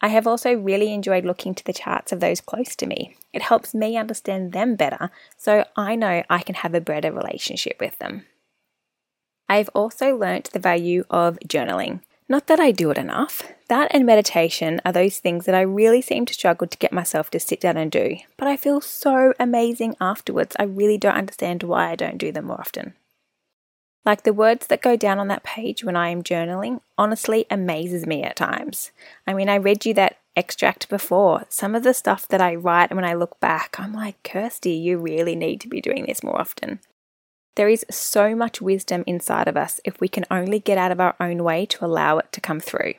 I 0.00 0.08
have 0.08 0.26
also 0.26 0.54
really 0.54 0.92
enjoyed 0.92 1.24
looking 1.24 1.54
to 1.54 1.64
the 1.64 1.72
charts 1.72 2.12
of 2.12 2.20
those 2.20 2.40
close 2.40 2.74
to 2.76 2.86
me. 2.86 3.16
It 3.32 3.42
helps 3.42 3.74
me 3.74 3.96
understand 3.96 4.52
them 4.52 4.74
better 4.74 5.10
so 5.36 5.64
I 5.76 5.94
know 5.94 6.22
I 6.30 6.42
can 6.42 6.54
have 6.56 6.74
a 6.74 6.80
better 6.80 7.12
relationship 7.12 7.76
with 7.80 7.98
them. 7.98 8.24
I've 9.48 9.68
also 9.74 10.16
learnt 10.16 10.52
the 10.52 10.58
value 10.58 11.04
of 11.10 11.38
journaling. 11.46 12.00
Not 12.28 12.46
that 12.46 12.60
I 12.60 12.70
do 12.70 12.90
it 12.92 12.98
enough. 12.98 13.42
That 13.68 13.90
and 13.92 14.06
meditation 14.06 14.80
are 14.84 14.92
those 14.92 15.18
things 15.18 15.46
that 15.46 15.54
I 15.54 15.62
really 15.62 16.00
seem 16.00 16.24
to 16.26 16.34
struggle 16.34 16.68
to 16.68 16.78
get 16.78 16.92
myself 16.92 17.28
to 17.30 17.40
sit 17.40 17.60
down 17.60 17.76
and 17.76 17.90
do, 17.90 18.18
but 18.36 18.46
I 18.46 18.56
feel 18.56 18.80
so 18.80 19.34
amazing 19.40 19.96
afterwards. 20.00 20.54
I 20.58 20.62
really 20.62 20.96
don't 20.96 21.16
understand 21.16 21.64
why 21.64 21.90
I 21.90 21.96
don't 21.96 22.18
do 22.18 22.30
them 22.30 22.46
more 22.46 22.60
often. 22.60 22.94
Like 24.04 24.22
the 24.22 24.32
words 24.32 24.66
that 24.68 24.82
go 24.82 24.96
down 24.96 25.18
on 25.18 25.28
that 25.28 25.42
page 25.42 25.84
when 25.84 25.96
I 25.96 26.08
am 26.08 26.22
journaling 26.22 26.80
honestly 26.96 27.46
amazes 27.50 28.06
me 28.06 28.22
at 28.22 28.36
times. 28.36 28.92
I 29.26 29.34
mean, 29.34 29.48
I 29.48 29.56
read 29.56 29.84
you 29.84 29.92
that 29.94 30.16
extract 30.36 30.88
before. 30.88 31.44
Some 31.48 31.74
of 31.74 31.82
the 31.82 31.92
stuff 31.92 32.26
that 32.28 32.40
I 32.40 32.54
write 32.54 32.90
and 32.90 32.96
when 32.96 33.04
I 33.04 33.14
look 33.14 33.38
back, 33.40 33.76
I'm 33.78 33.92
like, 33.92 34.22
Kirsty, 34.22 34.72
you 34.72 34.98
really 34.98 35.36
need 35.36 35.60
to 35.60 35.68
be 35.68 35.80
doing 35.80 36.06
this 36.06 36.22
more 36.22 36.40
often. 36.40 36.80
There 37.56 37.68
is 37.68 37.84
so 37.90 38.34
much 38.34 38.62
wisdom 38.62 39.04
inside 39.06 39.48
of 39.48 39.56
us 39.56 39.80
if 39.84 40.00
we 40.00 40.08
can 40.08 40.24
only 40.30 40.60
get 40.60 40.78
out 40.78 40.92
of 40.92 41.00
our 41.00 41.16
own 41.20 41.44
way 41.44 41.66
to 41.66 41.84
allow 41.84 42.18
it 42.18 42.32
to 42.32 42.40
come 42.40 42.60
through. 42.60 42.94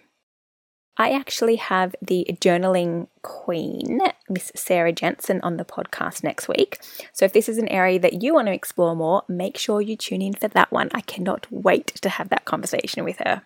I 0.97 1.11
actually 1.11 1.55
have 1.55 1.95
the 2.01 2.27
journaling 2.41 3.07
queen, 3.21 3.99
Miss 4.29 4.51
Sarah 4.55 4.91
Jensen, 4.91 5.39
on 5.41 5.57
the 5.57 5.65
podcast 5.65 6.23
next 6.23 6.47
week. 6.47 6.79
So 7.13 7.25
if 7.25 7.33
this 7.33 7.49
is 7.49 7.57
an 7.57 7.69
area 7.69 7.99
that 7.99 8.21
you 8.21 8.33
want 8.33 8.47
to 8.47 8.53
explore 8.53 8.95
more, 8.95 9.23
make 9.27 9.57
sure 9.57 9.81
you 9.81 9.95
tune 9.95 10.21
in 10.21 10.33
for 10.33 10.49
that 10.49 10.71
one. 10.71 10.89
I 10.93 11.01
cannot 11.01 11.47
wait 11.49 11.87
to 12.01 12.09
have 12.09 12.29
that 12.29 12.45
conversation 12.45 13.03
with 13.03 13.17
her. 13.19 13.43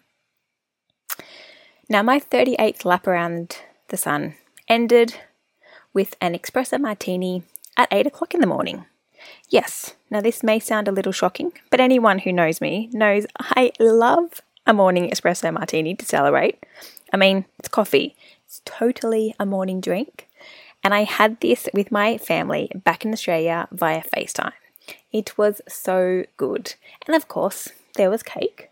Now, 1.88 2.02
my 2.02 2.20
38th 2.20 2.84
lap 2.84 3.06
around 3.06 3.58
the 3.90 3.98
sun 3.98 4.36
ended 4.68 5.16
with 5.94 6.16
an 6.20 6.34
espresso 6.34 6.82
martini 6.82 7.44
at 7.78 7.88
8 7.92 8.08
o'clock 8.08 8.34
in 8.34 8.42
the 8.42 8.48
morning. 8.48 8.86
Yes, 9.50 9.96
now 10.10 10.22
this 10.22 10.44
may 10.44 10.60
sound 10.60 10.88
a 10.88 10.92
little 10.92 11.12
shocking, 11.12 11.54
but 11.70 11.80
anyone 11.80 12.20
who 12.20 12.34
knows 12.34 12.60
me 12.60 12.90
knows 12.92 13.26
I 13.40 13.72
love 13.80 14.42
a 14.68 14.74
morning 14.74 15.10
espresso 15.10 15.54
martini 15.54 15.96
to 15.96 16.06
celebrate. 16.06 16.64
I 17.14 17.18
mean, 17.18 17.46
it's 17.60 17.70
coffee, 17.70 18.16
it's 18.46 18.62
totally 18.66 19.36
a 19.40 19.46
morning 19.46 19.82
drink. 19.82 20.28
And 20.84 20.94
I 20.94 21.04
had 21.04 21.40
this 21.40 21.68
with 21.74 21.92
my 21.92 22.18
family 22.18 22.72
back 22.76 23.06
in 23.06 23.14
Australia 23.14 23.68
via 23.72 24.04
FaceTime. 24.04 24.54
It 25.12 25.38
was 25.38 25.62
so 25.68 26.26
good. 26.38 26.76
And 27.08 27.16
of 27.16 27.28
course, 27.28 27.70
there 27.96 28.10
was 28.10 28.22
cake. 28.22 28.70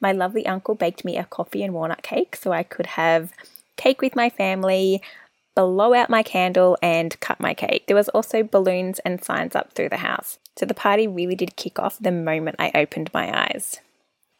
My 0.00 0.10
lovely 0.10 0.44
uncle 0.46 0.74
baked 0.74 1.04
me 1.04 1.16
a 1.16 1.24
coffee 1.24 1.62
and 1.62 1.72
walnut 1.72 2.02
cake 2.02 2.34
so 2.34 2.52
I 2.52 2.64
could 2.64 2.86
have 2.86 3.32
cake 3.76 4.00
with 4.00 4.16
my 4.16 4.28
family, 4.28 5.00
blow 5.54 5.94
out 5.94 6.10
my 6.10 6.24
candle, 6.24 6.76
and 6.82 7.18
cut 7.20 7.38
my 7.38 7.54
cake. 7.54 7.86
There 7.86 7.96
was 7.96 8.08
also 8.08 8.42
balloons 8.42 8.98
and 9.00 9.22
signs 9.22 9.54
up 9.54 9.72
through 9.72 9.90
the 9.90 9.98
house. 9.98 10.38
So 10.56 10.66
the 10.66 10.74
party 10.74 11.06
really 11.06 11.36
did 11.36 11.56
kick 11.56 11.78
off 11.78 11.98
the 11.98 12.10
moment 12.10 12.56
I 12.58 12.72
opened 12.74 13.10
my 13.14 13.46
eyes. 13.46 13.78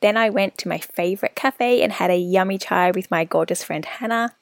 Then 0.03 0.17
I 0.17 0.31
went 0.31 0.59
to 0.59 0.69
my 0.69 0.79
favourite 0.79 1.37
cafe 1.37 1.81
and 1.81 1.93
had 1.93 2.11
a 2.11 2.17
yummy 2.17 2.59
chai 2.59 2.91
with 2.91 3.11
my 3.11 3.25
gorgeous 3.25 3.63
friend 3.63 3.85
Hannah. 3.85 4.35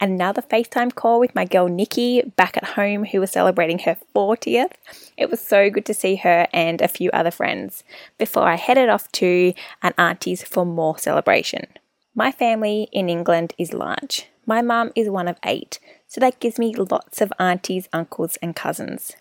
Another 0.00 0.42
FaceTime 0.42 0.92
call 0.92 1.20
with 1.20 1.36
my 1.36 1.44
girl 1.44 1.68
Nikki 1.68 2.22
back 2.36 2.56
at 2.56 2.70
home, 2.70 3.04
who 3.04 3.20
was 3.20 3.30
celebrating 3.30 3.78
her 3.80 3.96
40th. 4.14 4.72
It 5.16 5.30
was 5.30 5.40
so 5.40 5.70
good 5.70 5.86
to 5.86 5.94
see 5.94 6.16
her 6.16 6.48
and 6.52 6.82
a 6.82 6.88
few 6.88 7.10
other 7.12 7.30
friends 7.30 7.84
before 8.18 8.48
I 8.48 8.56
headed 8.56 8.88
off 8.88 9.10
to 9.12 9.54
an 9.82 9.94
auntie's 9.96 10.42
for 10.42 10.66
more 10.66 10.98
celebration. 10.98 11.68
My 12.12 12.32
family 12.32 12.88
in 12.90 13.08
England 13.08 13.54
is 13.56 13.72
large. 13.72 14.26
My 14.46 14.62
mum 14.62 14.90
is 14.96 15.08
one 15.08 15.28
of 15.28 15.38
eight, 15.44 15.78
so 16.08 16.20
that 16.20 16.40
gives 16.40 16.58
me 16.58 16.74
lots 16.74 17.20
of 17.20 17.32
aunties, 17.38 17.88
uncles, 17.92 18.36
and 18.42 18.54
cousins. 18.56 19.12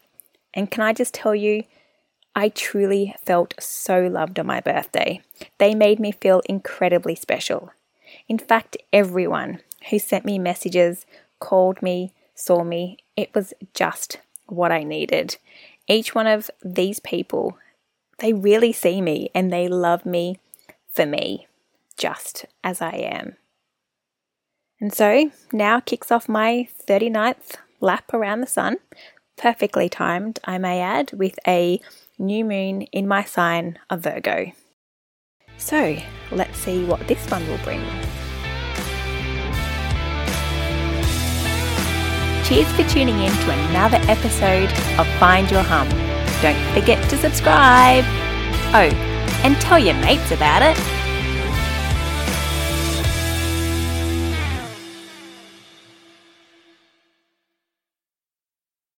And 0.55 0.71
can 0.71 0.83
I 0.83 0.91
just 0.91 1.13
tell 1.13 1.35
you, 1.35 1.63
I 2.35 2.49
truly 2.49 3.15
felt 3.23 3.53
so 3.59 4.01
loved 4.01 4.39
on 4.39 4.47
my 4.47 4.59
birthday. 4.59 5.21
They 5.59 5.75
made 5.75 5.99
me 5.99 6.11
feel 6.11 6.41
incredibly 6.45 7.15
special. 7.15 7.71
In 8.27 8.37
fact, 8.37 8.77
everyone 8.91 9.59
who 9.89 9.99
sent 9.99 10.25
me 10.25 10.39
messages, 10.39 11.05
called 11.39 11.81
me, 11.81 12.11
saw 12.35 12.63
me, 12.63 12.97
it 13.15 13.33
was 13.35 13.53
just 13.73 14.19
what 14.47 14.71
I 14.71 14.83
needed. 14.83 15.37
Each 15.87 16.15
one 16.15 16.27
of 16.27 16.49
these 16.63 16.99
people, 16.99 17.57
they 18.19 18.33
really 18.33 18.71
see 18.71 19.01
me 19.01 19.29
and 19.35 19.51
they 19.51 19.67
love 19.67 20.05
me 20.05 20.39
for 20.89 21.05
me, 21.05 21.47
just 21.97 22.45
as 22.63 22.81
I 22.81 22.91
am. 22.91 23.35
And 24.79 24.93
so 24.93 25.31
now 25.51 25.79
kicks 25.79 26.11
off 26.11 26.27
my 26.27 26.67
39th 26.87 27.55
lap 27.79 28.13
around 28.13 28.41
the 28.41 28.47
sun, 28.47 28.77
perfectly 29.37 29.89
timed, 29.89 30.39
I 30.45 30.57
may 30.57 30.81
add, 30.81 31.11
with 31.13 31.37
a 31.47 31.81
new 32.23 32.45
moon 32.45 32.83
in 32.83 33.07
my 33.07 33.23
sign 33.23 33.79
of 33.89 34.01
Virgo. 34.01 34.51
So 35.57 35.97
let's 36.31 36.57
see 36.57 36.85
what 36.85 37.07
this 37.07 37.29
one 37.29 37.47
will 37.47 37.57
bring. 37.59 37.81
Cheers 42.45 42.71
for 42.73 42.83
tuning 42.89 43.19
in 43.19 43.31
to 43.31 43.51
another 43.69 43.99
episode 44.09 44.69
of 44.99 45.07
Find 45.19 45.49
Your 45.49 45.63
Hum. 45.63 45.87
Don't 46.41 46.73
forget 46.73 47.09
to 47.09 47.17
subscribe. 47.17 48.03
Oh, 48.75 48.89
and 49.43 49.55
tell 49.61 49.79
your 49.79 49.95
mates 49.95 50.31
about 50.31 50.61
it. 50.61 51.02